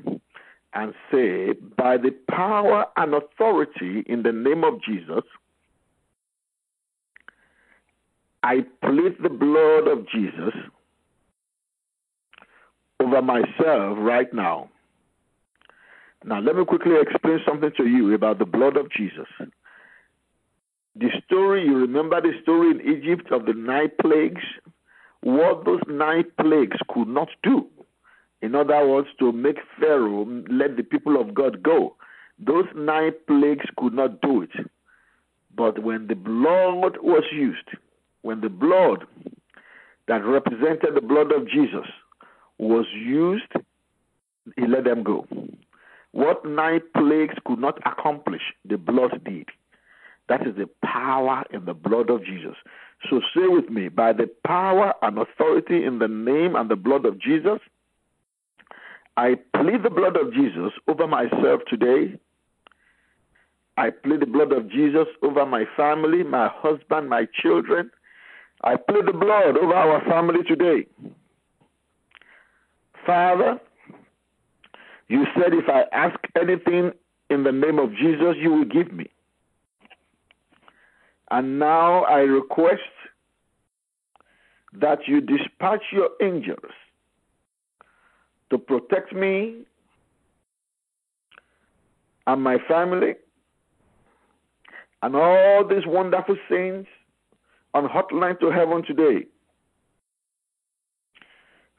and 0.74 0.94
say, 1.10 1.52
by 1.76 1.96
the 1.96 2.14
power 2.30 2.86
and 2.96 3.14
authority 3.14 4.04
in 4.06 4.22
the 4.22 4.32
name 4.32 4.62
of 4.64 4.82
Jesus, 4.82 5.24
I 8.42 8.64
plead 8.84 9.16
the 9.22 9.28
blood 9.28 9.88
of 9.88 10.08
Jesus 10.08 10.54
over 13.00 13.20
myself 13.20 13.98
right 13.98 14.32
now. 14.32 14.70
Now, 16.24 16.40
let 16.40 16.54
me 16.54 16.64
quickly 16.64 16.96
explain 17.00 17.40
something 17.46 17.72
to 17.76 17.86
you 17.86 18.14
about 18.14 18.38
the 18.38 18.44
blood 18.44 18.76
of 18.76 18.90
Jesus. 18.92 19.26
The 20.96 21.08
story, 21.24 21.64
you 21.64 21.76
remember 21.76 22.20
the 22.20 22.32
story 22.42 22.70
in 22.70 22.80
Egypt 22.80 23.32
of 23.32 23.46
the 23.46 23.54
nine 23.54 23.90
plagues? 24.00 24.42
What 25.22 25.64
those 25.64 25.80
nine 25.88 26.24
plagues 26.40 26.78
could 26.88 27.08
not 27.08 27.28
do. 27.42 27.66
In 28.42 28.54
other 28.54 28.86
words, 28.86 29.08
to 29.18 29.32
make 29.32 29.58
Pharaoh 29.78 30.24
let 30.48 30.76
the 30.76 30.82
people 30.82 31.20
of 31.20 31.34
God 31.34 31.62
go. 31.62 31.96
Those 32.38 32.64
nine 32.74 33.12
plagues 33.26 33.66
could 33.76 33.92
not 33.92 34.22
do 34.22 34.42
it. 34.42 34.50
But 35.54 35.82
when 35.82 36.06
the 36.06 36.14
blood 36.14 36.96
was 37.02 37.24
used, 37.32 37.68
when 38.22 38.40
the 38.40 38.48
blood 38.48 39.04
that 40.08 40.24
represented 40.24 40.94
the 40.94 41.02
blood 41.02 41.32
of 41.32 41.48
Jesus 41.48 41.86
was 42.58 42.86
used, 42.94 43.52
he 44.56 44.66
let 44.66 44.84
them 44.84 45.02
go. 45.02 45.26
What 46.12 46.44
nine 46.44 46.80
plagues 46.96 47.34
could 47.44 47.58
not 47.58 47.78
accomplish, 47.86 48.42
the 48.64 48.78
blood 48.78 49.22
did. 49.24 49.48
That 50.30 50.46
is 50.46 50.54
the 50.56 50.70
power 50.82 51.44
in 51.52 51.66
the 51.66 51.74
blood 51.74 52.08
of 52.08 52.24
Jesus. 52.24 52.54
So 53.10 53.20
say 53.34 53.48
with 53.48 53.68
me, 53.68 53.88
by 53.88 54.14
the 54.14 54.30
power 54.46 54.94
and 55.02 55.18
authority 55.18 55.84
in 55.84 55.98
the 55.98 56.08
name 56.08 56.56
and 56.56 56.70
the 56.70 56.76
blood 56.76 57.04
of 57.04 57.20
Jesus, 57.20 57.58
I 59.16 59.34
plead 59.54 59.82
the 59.82 59.90
blood 59.90 60.16
of 60.16 60.32
Jesus 60.32 60.72
over 60.88 61.06
myself 61.06 61.60
today. 61.68 62.18
I 63.76 63.90
plead 63.90 64.20
the 64.20 64.26
blood 64.26 64.52
of 64.52 64.70
Jesus 64.70 65.08
over 65.22 65.44
my 65.44 65.64
family, 65.76 66.22
my 66.22 66.48
husband, 66.48 67.10
my 67.10 67.26
children, 67.42 67.90
I 68.62 68.76
plead 68.76 69.06
the 69.06 69.12
blood 69.12 69.56
over 69.56 69.74
our 69.74 70.04
family 70.04 70.42
today. 70.46 70.86
Father, 73.06 73.58
You 75.08 75.24
said, 75.34 75.54
If 75.54 75.68
I 75.68 75.84
ask 75.92 76.16
anything 76.40 76.92
in 77.30 77.42
the 77.42 77.52
name 77.52 77.78
of 77.80 77.90
Jesus, 77.96 78.36
you 78.38 78.50
will 78.50 78.64
give 78.64 78.92
me. 78.92 79.10
And 81.30 81.58
now 81.58 82.04
I 82.04 82.20
request 82.20 82.80
that 84.72 84.98
you 85.06 85.20
dispatch 85.20 85.82
your 85.92 86.10
angels 86.22 86.72
to 88.50 88.58
protect 88.58 89.12
me 89.12 89.62
and 92.26 92.42
my 92.42 92.58
family 92.68 93.14
and 95.02 95.16
all 95.16 95.66
these 95.66 95.86
wonderful 95.86 96.36
saints 96.48 96.88
on 97.74 97.88
hotline 97.88 98.38
to 98.40 98.50
heaven 98.50 98.82
today. 98.86 99.26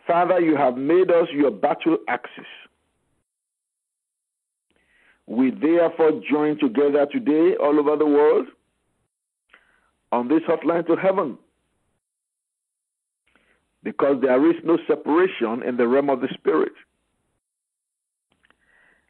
Father, 0.08 0.40
you 0.40 0.56
have 0.56 0.78
made 0.78 1.12
us 1.12 1.28
your 1.32 1.52
battle 1.52 1.98
axes. 2.08 2.46
We 5.28 5.52
therefore 5.52 6.22
join 6.30 6.58
together 6.60 7.06
today 7.12 7.56
all 7.62 7.80
over 7.80 7.96
the 7.96 8.06
world 8.06 8.48
on 10.12 10.28
this 10.28 10.42
hotline 10.48 10.86
to 10.88 10.96
heaven 10.96 11.38
because 13.84 14.22
there 14.22 14.50
is 14.50 14.58
no 14.64 14.78
separation 14.88 15.64
in 15.64 15.78
the 15.78 15.88
realm 15.88 16.10
of 16.10 16.22
the 16.22 16.28
Spirit. 16.34 16.74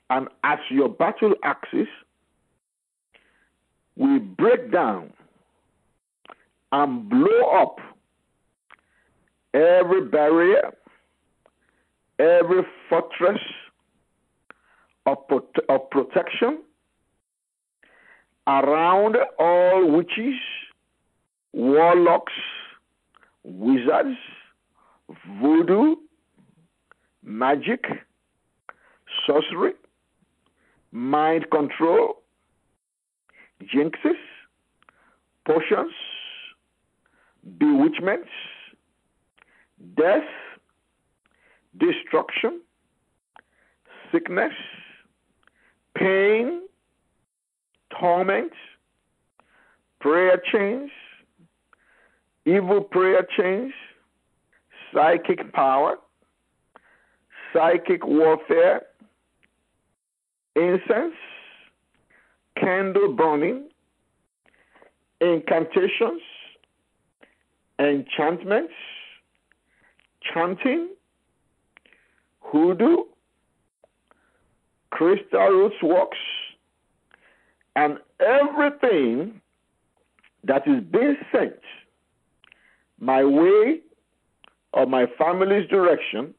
And 0.10 0.28
as 0.44 0.60
your 0.70 0.90
battle 0.90 1.34
axes, 1.44 1.88
we 3.96 4.20
break 4.20 4.72
down 4.72 5.14
and 6.72 7.10
blow 7.10 7.50
up 7.54 7.80
every 9.54 10.06
barrier, 10.06 10.72
every 12.20 12.64
fortress 12.90 13.40
of, 15.06 15.18
prote- 15.28 15.66
of 15.70 15.90
protection 15.90 16.60
around 18.48 19.18
all 19.40 19.92
witches, 19.92 20.36
warlocks, 21.54 22.34
wizards, 23.44 24.18
voodoo, 25.40 25.96
magic, 27.24 27.86
sorcery, 29.26 29.74
mind 30.92 31.46
control, 31.52 32.22
jinxes, 33.64 34.16
potions, 35.46 35.94
bewitchments, 37.58 38.30
death, 39.98 40.24
destruction, 41.78 42.62
sickness, 44.12 44.54
pain, 45.96 46.62
torment, 48.00 48.52
prayer 50.00 50.42
chains, 50.52 50.90
evil 52.46 52.82
prayer 52.82 53.26
chains, 53.38 53.74
psychic 54.94 55.52
power, 55.54 55.98
psychic 57.54 58.06
warfare, 58.06 58.84
incense, 60.56 61.14
candle 62.58 63.14
burning, 63.14 63.70
incantations, 65.20 66.22
enchantments, 67.80 68.74
chanting, 70.34 70.90
hoodoo, 72.42 73.04
crystal 74.90 75.48
roots 75.48 75.82
works, 75.82 76.18
and 77.76 77.98
everything 78.20 79.42
that 80.44 80.68
is 80.68 80.84
being 80.92 81.16
sent 81.32 81.54
my 83.02 83.26
way 83.26 83.82
or 84.74 84.86
my 84.86 85.06
family's 85.18 85.68
direction 85.70 86.34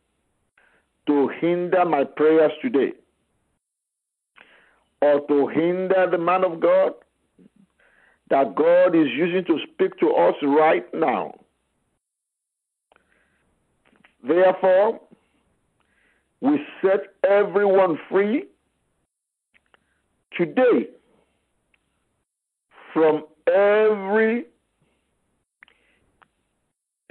to 1.07 1.29
hinder 1.41 1.85
my 1.85 2.05
prayers 2.05 2.53
today 2.63 2.93
or 5.03 5.21
to 5.27 5.49
hinder 5.49 6.09
the 6.11 6.17
man 6.17 6.45
of 6.45 6.61
God 6.61 6.93
that 8.31 8.55
God 8.55 8.95
is 8.95 9.09
using 9.09 9.45
to 9.45 9.59
speak 9.73 9.99
to 9.99 10.11
us 10.13 10.35
right 10.43 10.87
now. 10.95 11.35
Therefore, 14.27 15.01
we 16.41 16.61
set 16.81 17.01
everyone 17.29 17.99
free 18.09 18.45
today 20.39 20.89
from 22.95 23.25
every 23.49 24.45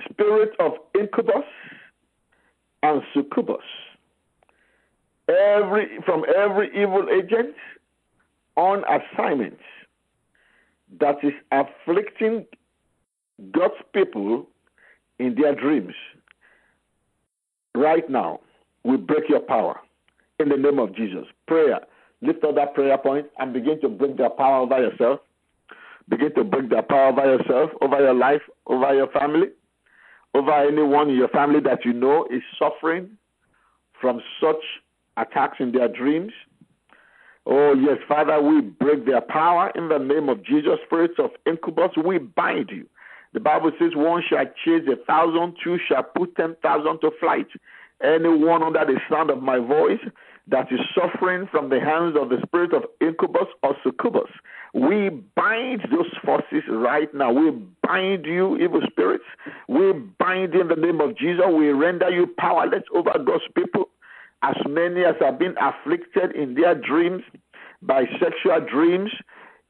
spirit 0.10 0.52
of 0.60 0.74
incubus 1.00 1.46
and 2.84 3.02
succubus, 3.14 3.64
every 5.30 6.00
from 6.06 6.24
every 6.36 6.70
evil 6.70 7.08
agent 7.12 7.56
on 8.56 8.84
assignment 8.86 9.58
that 11.00 11.18
is 11.24 11.34
afflicting 11.52 12.46
God's 13.52 13.74
people 13.94 14.48
in 15.20 15.36
their 15.36 15.56
dreams. 15.56 15.94
Right 17.74 18.10
now, 18.10 18.42
we 18.84 18.98
break 18.98 19.30
your 19.30 19.40
power 19.40 19.80
in 20.40 20.50
the 20.50 20.58
name 20.58 20.80
of 20.80 20.96
Jesus. 20.96 21.26
Prayer. 21.48 21.80
Lift 22.22 22.44
up 22.44 22.56
that 22.56 22.76
prayer 22.76 22.98
point 22.98 23.28
and 23.40 23.54
begin 23.54 23.80
to 23.82 23.90
break 23.90 24.18
their 24.18 24.30
power 24.30 24.62
over 24.62 24.78
yourself. 24.78 25.22
Begin 26.10 26.34
to 26.36 26.44
break 26.44 26.70
their 26.70 26.84
power 26.84 27.08
over 27.08 27.38
yourself, 27.38 27.72
over 27.82 28.00
your 28.00 28.14
life, 28.14 28.42
over 28.68 28.94
your 28.94 29.08
family, 29.08 29.48
over 30.34 30.52
anyone 30.52 31.10
in 31.10 31.16
your 31.16 31.28
family 31.30 31.60
that 31.62 31.86
you 31.86 31.94
know 31.94 32.26
is 32.32 32.42
suffering 32.58 33.18
from 34.00 34.22
such 34.42 34.64
attacks 35.18 35.58
in 35.60 35.72
their 35.72 35.88
dreams. 35.88 36.32
Oh, 37.46 37.74
yes, 37.74 37.98
Father, 38.08 38.42
we 38.42 38.62
break 38.62 39.06
their 39.06 39.22
power 39.22 39.72
in 39.76 39.90
the 39.90 39.98
name 39.98 40.30
of 40.30 40.44
Jesus. 40.44 40.80
Spirits 40.86 41.16
of 41.18 41.32
incubus, 41.46 41.92
we 42.04 42.20
bind 42.20 42.70
you. 42.70 42.88
The 43.34 43.40
Bible 43.40 43.72
says, 43.80 43.92
one 43.96 44.24
shall 44.28 44.46
chase 44.64 44.88
a 44.92 45.04
thousand, 45.06 45.56
two 45.64 45.78
shall 45.88 46.04
put 46.04 46.36
ten 46.36 46.56
thousand 46.62 47.00
to 47.02 47.12
flight. 47.20 47.48
Anyone 48.04 48.64
under 48.64 48.86
the 48.86 49.00
sound 49.10 49.30
of 49.30 49.42
my 49.42 49.58
voice 49.60 50.00
that 50.48 50.72
is 50.72 50.80
suffering 50.96 51.48
from 51.52 51.70
the 51.70 51.80
hands 51.80 52.16
of 52.20 52.30
the 52.30 52.38
spirit 52.46 52.74
of 52.74 52.84
incubus 53.00 53.48
or 53.64 53.76
succubus, 53.84 54.30
we 54.74 55.10
bind 55.36 55.82
those 55.92 56.12
forces 56.26 56.64
right 56.70 57.14
now. 57.14 57.32
We 57.32 57.52
bind 57.84 58.26
you, 58.26 58.58
evil 58.58 58.82
spirits. 58.90 59.26
We 59.68 59.94
bind 60.20 60.56
in 60.56 60.68
the 60.68 60.76
name 60.76 61.02
of 61.02 61.18
Jesus. 61.18 61.46
We 61.48 61.70
render 61.70 62.10
you 62.10 62.28
powerless 62.38 62.84
over 62.94 63.12
God's 63.24 63.44
people 63.56 63.90
as 64.44 64.56
many 64.68 65.04
as 65.04 65.16
have 65.20 65.38
been 65.38 65.56
afflicted 65.62 66.36
in 66.36 66.56
their 66.56 66.74
dreams 66.74 67.22
by 67.82 68.06
sexual 68.20 68.60
dreams, 68.62 69.12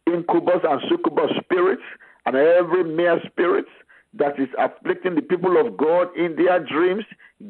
incubus 0.07 0.61
and 0.63 0.81
succubus 0.89 1.31
spirits, 1.43 1.81
and 2.25 2.35
every 2.35 2.83
mere 2.83 3.19
spirit 3.27 3.65
that 4.13 4.39
is 4.39 4.49
afflicting 4.59 5.15
the 5.15 5.21
people 5.21 5.59
of 5.59 5.77
God 5.77 6.07
in 6.17 6.35
their 6.35 6.59
dreams, 6.59 7.05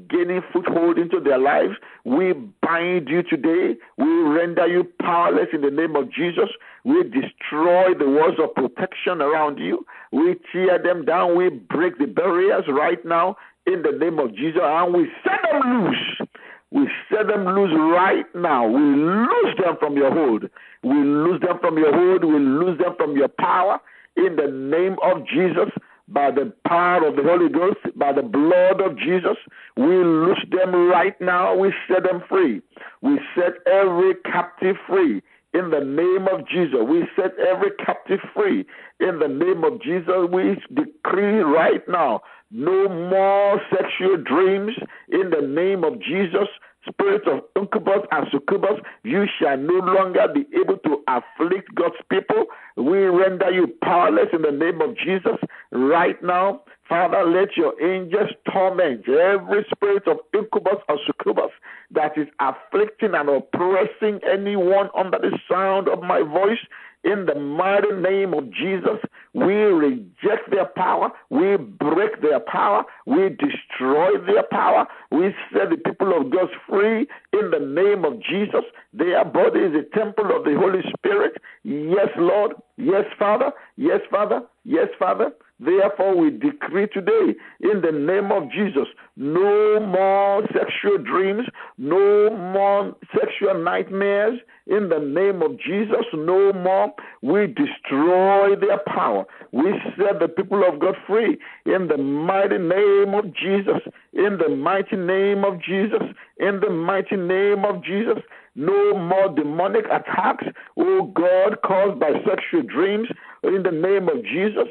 gaining 0.07 0.41
foothold 0.53 0.97
into 0.97 1.19
their 1.19 1.39
lives. 1.39 1.73
We 2.05 2.33
bind 2.33 3.09
you 3.09 3.23
today. 3.23 3.75
We 3.97 4.21
render 4.23 4.67
you 4.67 4.87
powerless 5.01 5.47
in 5.53 5.61
the 5.61 5.71
name 5.71 5.95
of 5.95 6.11
Jesus. 6.11 6.49
We 6.83 7.03
destroy 7.03 7.93
the 7.97 8.09
walls 8.09 8.37
of 8.41 8.53
protection 8.55 9.21
around 9.21 9.57
you. 9.57 9.85
We 10.11 10.35
tear 10.51 10.81
them 10.81 11.05
down. 11.05 11.35
We 11.35 11.49
break 11.49 11.97
the 11.97 12.07
barriers 12.07 12.65
right 12.67 13.03
now 13.05 13.37
in 13.65 13.81
the 13.81 13.91
name 13.91 14.19
of 14.19 14.35
Jesus 14.35 14.61
and 14.63 14.93
we 14.93 15.07
set 15.23 15.39
them 15.51 15.83
loose 15.83 16.27
we 16.71 16.87
set 17.11 17.27
them 17.27 17.45
loose 17.45 17.73
right 17.93 18.25
now. 18.33 18.65
We 18.65 18.79
lose 18.79 19.55
them 19.61 19.75
from 19.79 19.97
your 19.97 20.11
hold. 20.11 20.43
We 20.83 20.95
lose 20.95 21.41
them 21.41 21.59
from 21.59 21.77
your 21.77 21.93
hold. 21.93 22.23
We 22.23 22.39
lose 22.39 22.77
them 22.79 22.95
from 22.97 23.15
your 23.17 23.27
power 23.27 23.79
in 24.15 24.37
the 24.37 24.47
name 24.47 24.95
of 25.03 25.27
Jesus. 25.27 25.69
By 26.11 26.31
the 26.31 26.53
power 26.67 27.07
of 27.07 27.15
the 27.15 27.23
Holy 27.23 27.49
Ghost, 27.49 27.79
by 27.95 28.11
the 28.11 28.21
blood 28.21 28.81
of 28.81 28.97
Jesus, 28.97 29.37
we 29.77 29.85
loose 29.85 30.43
them 30.51 30.75
right 30.75 31.19
now. 31.21 31.55
We 31.55 31.73
set 31.87 32.03
them 32.03 32.21
free. 32.27 32.61
We 33.01 33.19
set 33.35 33.65
every 33.65 34.15
captive 34.25 34.75
free 34.87 35.21
in 35.53 35.69
the 35.69 35.79
name 35.79 36.27
of 36.27 36.47
Jesus. 36.47 36.79
We 36.87 37.07
set 37.15 37.31
every 37.39 37.71
captive 37.85 38.19
free 38.33 38.65
in 38.99 39.19
the 39.19 39.27
name 39.27 39.63
of 39.63 39.81
Jesus. 39.81 40.29
We 40.31 40.57
decree 40.73 41.39
right 41.39 41.87
now 41.87 42.21
no 42.51 42.89
more 42.89 43.61
sexual 43.69 44.17
dreams 44.17 44.73
in 45.09 45.29
the 45.29 45.41
name 45.41 45.83
of 45.83 46.01
Jesus. 46.01 46.47
Spirits 46.87 47.25
of 47.27 47.41
incubus 47.55 48.07
and 48.11 48.27
succubus, 48.31 48.79
you 49.03 49.25
shall 49.39 49.57
no 49.57 49.75
longer 49.75 50.27
be 50.33 50.47
able 50.59 50.77
to 50.79 51.03
afflict 51.07 51.73
God's 51.75 51.95
people. 52.09 52.45
We 52.75 53.03
render 53.05 53.51
you 53.51 53.67
powerless 53.83 54.29
in 54.33 54.41
the 54.41 54.51
name 54.51 54.81
of 54.81 54.97
Jesus 54.97 55.37
right 55.71 56.21
now. 56.23 56.61
Father, 56.89 57.23
let 57.23 57.55
your 57.55 57.79
angels 57.81 58.31
torment 58.51 59.07
every 59.07 59.65
spirit 59.73 60.07
of 60.07 60.17
incubus 60.33 60.77
or 60.89 60.97
succubus 61.05 61.51
that 61.91 62.17
is 62.17 62.27
afflicting 62.39 63.13
and 63.13 63.29
oppressing 63.29 64.19
anyone 64.29 64.89
under 64.97 65.17
the 65.19 65.37
sound 65.49 65.87
of 65.87 66.01
my 66.01 66.21
voice 66.21 66.59
in 67.03 67.25
the 67.25 67.35
mighty 67.35 67.91
name 67.93 68.33
of 68.33 68.51
Jesus, 68.51 68.99
we 69.33 69.53
reject 69.53 70.51
their 70.51 70.65
power. 70.65 71.09
We 71.29 71.57
break 71.57 72.21
their 72.21 72.39
power. 72.39 72.83
We 73.05 73.29
destroy 73.29 74.17
their 74.25 74.43
power. 74.51 74.87
We 75.09 75.33
set 75.51 75.69
the 75.69 75.77
people 75.77 76.15
of 76.15 76.31
God 76.31 76.49
free 76.69 77.07
in 77.33 77.51
the 77.51 77.59
name 77.59 78.05
of 78.05 78.21
Jesus. 78.21 78.63
Their 78.93 79.25
body 79.25 79.61
is 79.61 79.73
a 79.73 79.97
temple 79.97 80.35
of 80.35 80.43
the 80.43 80.55
Holy 80.57 80.81
Spirit. 80.95 81.41
Yes, 81.63 82.09
Lord. 82.17 82.53
Yes, 82.77 83.05
Father. 83.17 83.51
Yes, 83.77 84.01
Father. 84.11 84.41
Yes, 84.63 84.87
Father. 84.99 85.31
Therefore, 85.63 86.17
we 86.17 86.31
decree 86.31 86.87
today 86.87 87.35
in 87.59 87.81
the 87.81 87.91
name 87.91 88.31
of 88.31 88.51
Jesus 88.51 88.87
no 89.15 89.79
more 89.79 90.41
sexual 90.47 90.97
dreams, 90.97 91.45
no 91.77 92.31
more 92.31 92.95
sexual 93.13 93.63
nightmares. 93.63 94.39
In 94.65 94.89
the 94.89 94.97
name 94.97 95.43
of 95.43 95.59
Jesus, 95.59 96.05
no 96.13 96.51
more. 96.53 96.93
We 97.21 97.45
destroy 97.45 98.55
their 98.55 98.79
power. 98.87 99.25
We 99.51 99.73
set 99.97 100.19
the 100.19 100.29
people 100.29 100.63
of 100.67 100.79
God 100.79 100.95
free 101.05 101.37
in 101.65 101.87
the 101.89 101.97
mighty 101.97 102.57
name 102.57 103.13
of 103.13 103.25
Jesus. 103.35 103.81
In 104.13 104.39
the 104.39 104.49
mighty 104.49 104.95
name 104.95 105.43
of 105.43 105.61
Jesus. 105.61 106.01
In 106.39 106.59
the 106.59 106.71
mighty 106.71 107.17
name 107.17 107.65
of 107.65 107.83
Jesus. 107.83 108.17
No 108.55 108.97
more 108.97 109.29
demonic 109.29 109.85
attacks, 109.85 110.45
oh 110.75 111.03
God, 111.15 111.57
caused 111.63 111.99
by 111.99 112.13
sexual 112.27 112.63
dreams. 112.63 113.07
In 113.43 113.63
the 113.63 113.71
name 113.71 114.09
of 114.09 114.23
Jesus 114.23 114.67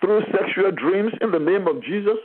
through 0.00 0.22
sexual 0.32 0.70
dreams 0.72 1.12
in 1.20 1.30
the 1.30 1.38
name 1.38 1.66
of 1.66 1.82
Jesus. 1.82 2.16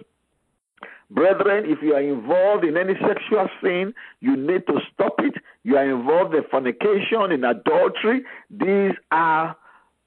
Brethren, 1.12 1.66
if 1.68 1.82
you 1.84 1.94
are 1.94 2.02
involved 2.02 2.66
in 2.66 2.78
any 2.78 2.94
sexual 2.96 3.48
sin, 3.62 3.94
you 4.22 4.36
need 4.36 4.66
to 4.68 4.80
stop 4.94 5.16
it. 5.20 5.36
You 5.64 5.78
are 5.78 5.90
involved 5.90 6.34
in 6.34 6.44
fornication, 6.50 7.32
in 7.32 7.44
adultery. 7.44 8.24
These 8.50 8.94
are 9.12 9.56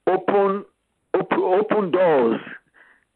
open, 0.08 0.64
open, 1.14 1.38
open 1.38 1.90
doors. 1.92 2.40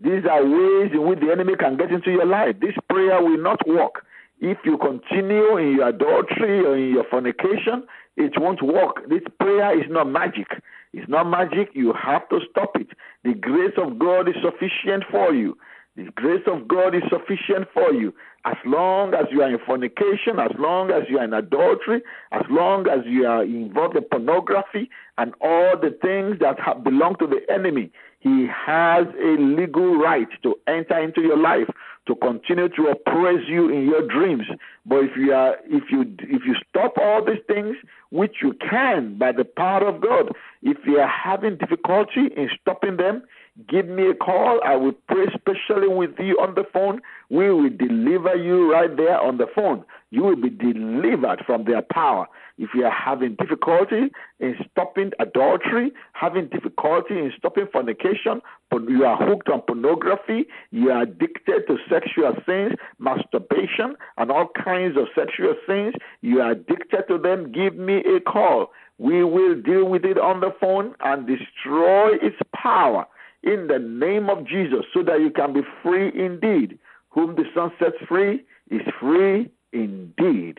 These 0.00 0.24
are 0.30 0.44
ways 0.44 0.90
in 0.92 1.06
which 1.06 1.20
the 1.20 1.30
enemy 1.30 1.54
can 1.56 1.76
get 1.76 1.90
into 1.90 2.10
your 2.10 2.26
life. 2.26 2.56
This 2.60 2.74
prayer 2.88 3.22
will 3.22 3.40
not 3.40 3.66
work. 3.66 4.04
If 4.40 4.58
you 4.64 4.78
continue 4.78 5.56
in 5.56 5.76
your 5.76 5.88
adultery 5.88 6.64
or 6.64 6.76
in 6.76 6.90
your 6.90 7.04
fornication, 7.04 7.84
it 8.16 8.32
won't 8.36 8.62
work. 8.62 9.08
This 9.08 9.22
prayer 9.38 9.78
is 9.78 9.86
not 9.88 10.08
magic. 10.08 10.48
It's 10.92 11.08
not 11.08 11.24
magic. 11.28 11.70
You 11.72 11.92
have 11.94 12.28
to 12.28 12.40
stop 12.50 12.76
it. 12.76 12.88
The 13.24 13.34
grace 13.34 13.74
of 13.76 13.98
God 13.98 14.28
is 14.28 14.34
sufficient 14.42 15.04
for 15.10 15.32
you. 15.32 15.56
The 15.96 16.04
grace 16.14 16.42
of 16.46 16.68
God 16.68 16.94
is 16.94 17.02
sufficient 17.10 17.68
for 17.74 17.92
you. 17.92 18.14
As 18.46 18.56
long 18.64 19.14
as 19.14 19.26
you 19.30 19.42
are 19.42 19.50
in 19.50 19.58
fornication, 19.66 20.38
as 20.38 20.50
long 20.58 20.90
as 20.90 21.02
you 21.08 21.18
are 21.18 21.24
in 21.24 21.34
adultery, 21.34 22.02
as 22.32 22.42
long 22.50 22.88
as 22.88 23.00
you 23.06 23.26
are 23.26 23.44
involved 23.44 23.96
in 23.96 24.04
pornography 24.04 24.88
and 25.18 25.34
all 25.40 25.76
the 25.76 25.96
things 26.02 26.38
that 26.40 26.58
have 26.58 26.82
belong 26.82 27.16
to 27.20 27.26
the 27.26 27.40
enemy, 27.52 27.92
he 28.20 28.46
has 28.46 29.06
a 29.22 29.36
legal 29.38 29.98
right 29.98 30.28
to 30.42 30.54
enter 30.66 30.98
into 30.98 31.20
your 31.20 31.36
life 31.36 31.68
to 32.06 32.14
continue 32.16 32.68
to 32.70 32.88
oppress 32.88 33.40
you 33.46 33.68
in 33.68 33.84
your 33.84 34.06
dreams. 34.06 34.44
But 34.86 35.04
if 35.04 35.16
you 35.16 35.32
are 35.32 35.56
if 35.66 35.84
you 35.90 36.02
if 36.20 36.42
you 36.46 36.54
stop 36.68 36.94
all 36.98 37.24
these 37.24 37.42
things, 37.46 37.76
which 38.10 38.36
you 38.42 38.54
can 38.54 39.18
by 39.18 39.32
the 39.32 39.44
power 39.44 39.86
of 39.86 40.00
God, 40.00 40.32
if 40.62 40.78
you 40.86 40.98
are 40.98 41.08
having 41.08 41.56
difficulty 41.56 42.28
in 42.36 42.48
stopping 42.60 42.96
them, 42.96 43.22
give 43.68 43.86
me 43.86 44.08
a 44.08 44.14
call. 44.14 44.60
I 44.64 44.76
will 44.76 44.94
pray 45.08 45.26
specially 45.34 45.88
with 45.88 46.12
you 46.18 46.38
on 46.40 46.54
the 46.54 46.64
phone. 46.72 47.00
We 47.30 47.52
will 47.52 47.70
deliver 47.70 48.34
you 48.36 48.72
right 48.72 48.96
there 48.96 49.20
on 49.20 49.38
the 49.38 49.46
phone. 49.54 49.84
You 50.10 50.22
will 50.22 50.36
be 50.36 50.50
delivered 50.50 51.42
from 51.46 51.64
their 51.64 51.82
power. 51.82 52.28
If 52.58 52.70
you 52.74 52.84
are 52.84 52.92
having 52.92 53.34
difficulty 53.36 54.12
in 54.38 54.56
stopping 54.70 55.12
adultery, 55.18 55.90
having 56.12 56.48
difficulty 56.48 57.18
in 57.18 57.32
stopping 57.36 57.66
fornication, 57.72 58.40
you 58.88 59.04
are 59.04 59.16
hooked 59.16 59.48
on 59.48 59.62
pornography, 59.62 60.46
you 60.70 60.90
are 60.90 61.02
addicted 61.02 61.66
to 61.66 61.78
sexual 61.90 62.34
sins, 62.46 62.74
masturbation, 62.98 63.96
and 64.18 64.30
all 64.30 64.48
kinds 64.64 64.96
of 64.96 65.08
sexual 65.14 65.54
sins, 65.66 65.94
you 66.20 66.40
are 66.40 66.52
addicted 66.52 67.04
to 67.08 67.18
them, 67.18 67.50
give 67.50 67.74
me 67.74 68.02
a 68.04 68.20
call. 68.20 68.70
We 68.98 69.24
will 69.24 69.60
deal 69.60 69.86
with 69.86 70.04
it 70.04 70.18
on 70.18 70.40
the 70.40 70.54
phone 70.60 70.94
and 71.00 71.26
destroy 71.26 72.14
its 72.14 72.36
power 72.54 73.06
in 73.42 73.66
the 73.66 73.78
name 73.78 74.30
of 74.30 74.46
Jesus 74.46 74.84
so 74.94 75.02
that 75.02 75.20
you 75.20 75.30
can 75.30 75.52
be 75.52 75.62
free 75.82 76.12
indeed. 76.14 76.78
Whom 77.10 77.34
the 77.34 77.44
Son 77.54 77.70
sets 77.78 77.96
free 78.08 78.44
is 78.70 78.82
free 79.00 79.50
indeed. 79.72 80.58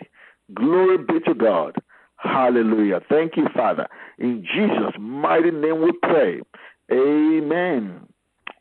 Glory 0.54 0.98
be 0.98 1.20
to 1.26 1.34
God. 1.34 1.76
Hallelujah. 2.18 3.02
Thank 3.10 3.36
you, 3.38 3.48
Father. 3.56 3.88
In 4.18 4.46
Jesus' 4.46 4.94
mighty 5.00 5.52
name 5.52 5.82
we 5.82 5.92
pray. 6.04 6.42
Amen. 6.92 8.02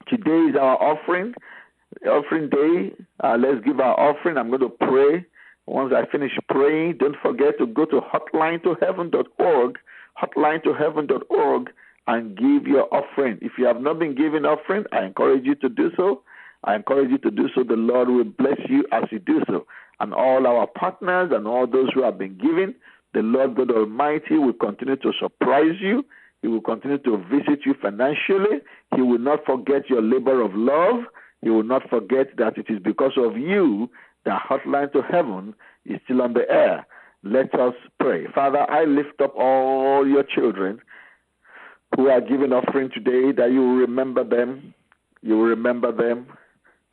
Today 0.09 0.51
is 0.51 0.57
our 0.57 0.83
offering, 0.83 1.35
offering 2.09 2.49
day. 2.49 2.93
Uh, 3.23 3.37
let's 3.39 3.65
give 3.65 3.81
our 3.81 3.99
offering. 3.99 4.37
I'm 4.37 4.49
going 4.49 4.61
to 4.61 4.69
pray. 4.69 5.25
Once 5.67 5.93
I 5.95 6.11
finish 6.11 6.33
praying, 6.49 6.97
don't 6.99 7.17
forget 7.23 7.59
to 7.59 7.67
go 7.67 7.85
to 7.87 8.01
hotline2heaven.org, 8.01 9.79
hotline2heaven.org, 10.21 11.71
and 12.09 12.37
give 12.37 12.67
your 12.67 12.93
offering. 12.93 13.39
If 13.41 13.53
you 13.59 13.67
have 13.67 13.81
not 13.81 13.99
been 13.99 14.15
giving 14.15 14.45
offering, 14.45 14.85
I 14.93 15.05
encourage 15.05 15.45
you 15.45 15.55
to 15.57 15.69
do 15.69 15.91
so. 15.97 16.23
I 16.65 16.75
encourage 16.77 17.11
you 17.11 17.19
to 17.19 17.31
do 17.31 17.49
so. 17.55 17.63
The 17.63 17.75
Lord 17.75 18.09
will 18.09 18.25
bless 18.25 18.59
you 18.69 18.85
as 18.93 19.05
you 19.11 19.21
do 19.21 19.43
so. 19.47 19.67
And 20.01 20.13
all 20.13 20.47
our 20.47 20.67
partners 20.67 21.31
and 21.33 21.47
all 21.47 21.67
those 21.67 21.91
who 21.95 22.03
have 22.03 22.19
been 22.19 22.37
giving, 22.39 22.75
the 23.15 23.21
Lord 23.21 23.55
God 23.57 23.71
Almighty 23.71 24.39
will 24.39 24.53
continue 24.55 24.97
to 24.97 25.13
surprise 25.21 25.77
you. 25.81 26.05
He 26.41 26.49
will 26.49 26.61
continue 26.61 26.99
to 26.99 27.19
visit 27.31 27.61
you 27.65 27.75
financially. 27.81 28.61
He 28.97 29.03
will 29.03 29.19
not 29.19 29.45
forget 29.45 29.89
your 29.89 30.03
labor 30.03 30.41
of 30.41 30.55
love. 30.55 31.05
He 31.41 31.51
will 31.51 31.63
not 31.63 31.89
forget 31.89 32.37
that 32.37 32.59
it 32.59 32.67
is 32.69 32.81
because 32.81 33.13
of 33.17 33.37
you 33.37 33.91
that 34.25 34.43
Hotline 34.49 34.93
to 34.93 35.03
Heaven 35.03 35.55
is 35.85 35.99
still 36.05 36.23
on 36.23 36.33
the 36.35 36.49
air. 36.51 36.87
Let 37.25 37.55
us 37.55 37.75
pray. 38.01 38.27
Father, 38.35 38.69
I 38.71 38.85
lift 38.85 39.21
up 39.21 39.35
all 39.37 40.07
your 40.07 40.25
children 40.25 40.81
who 41.97 42.09
are 42.09 42.21
giving 42.21 42.53
offering 42.53 42.91
today 42.93 43.33
that 43.33 43.53
you 43.53 43.61
will 43.61 43.77
remember 43.77 44.25
them. 44.25 44.75
You 45.23 45.39
will 45.39 45.45
remember 45.45 45.93
them. 45.93 46.27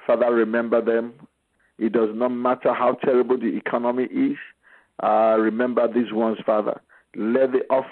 Father, 0.05 0.34
remember 0.34 0.82
them. 0.82 1.13
It 1.77 1.93
does 1.93 2.09
not 2.13 2.30
matter 2.30 2.73
how 2.73 2.93
terrible 3.03 3.38
the 3.38 3.55
economy 3.55 4.03
is. 4.03 4.38
Uh, 5.01 5.38
remember 5.39 5.88
these 5.91 6.11
ones, 6.11 6.38
Father. 6.45 6.82
Let 7.15 7.53
the 7.53 7.61
offering 7.69 7.86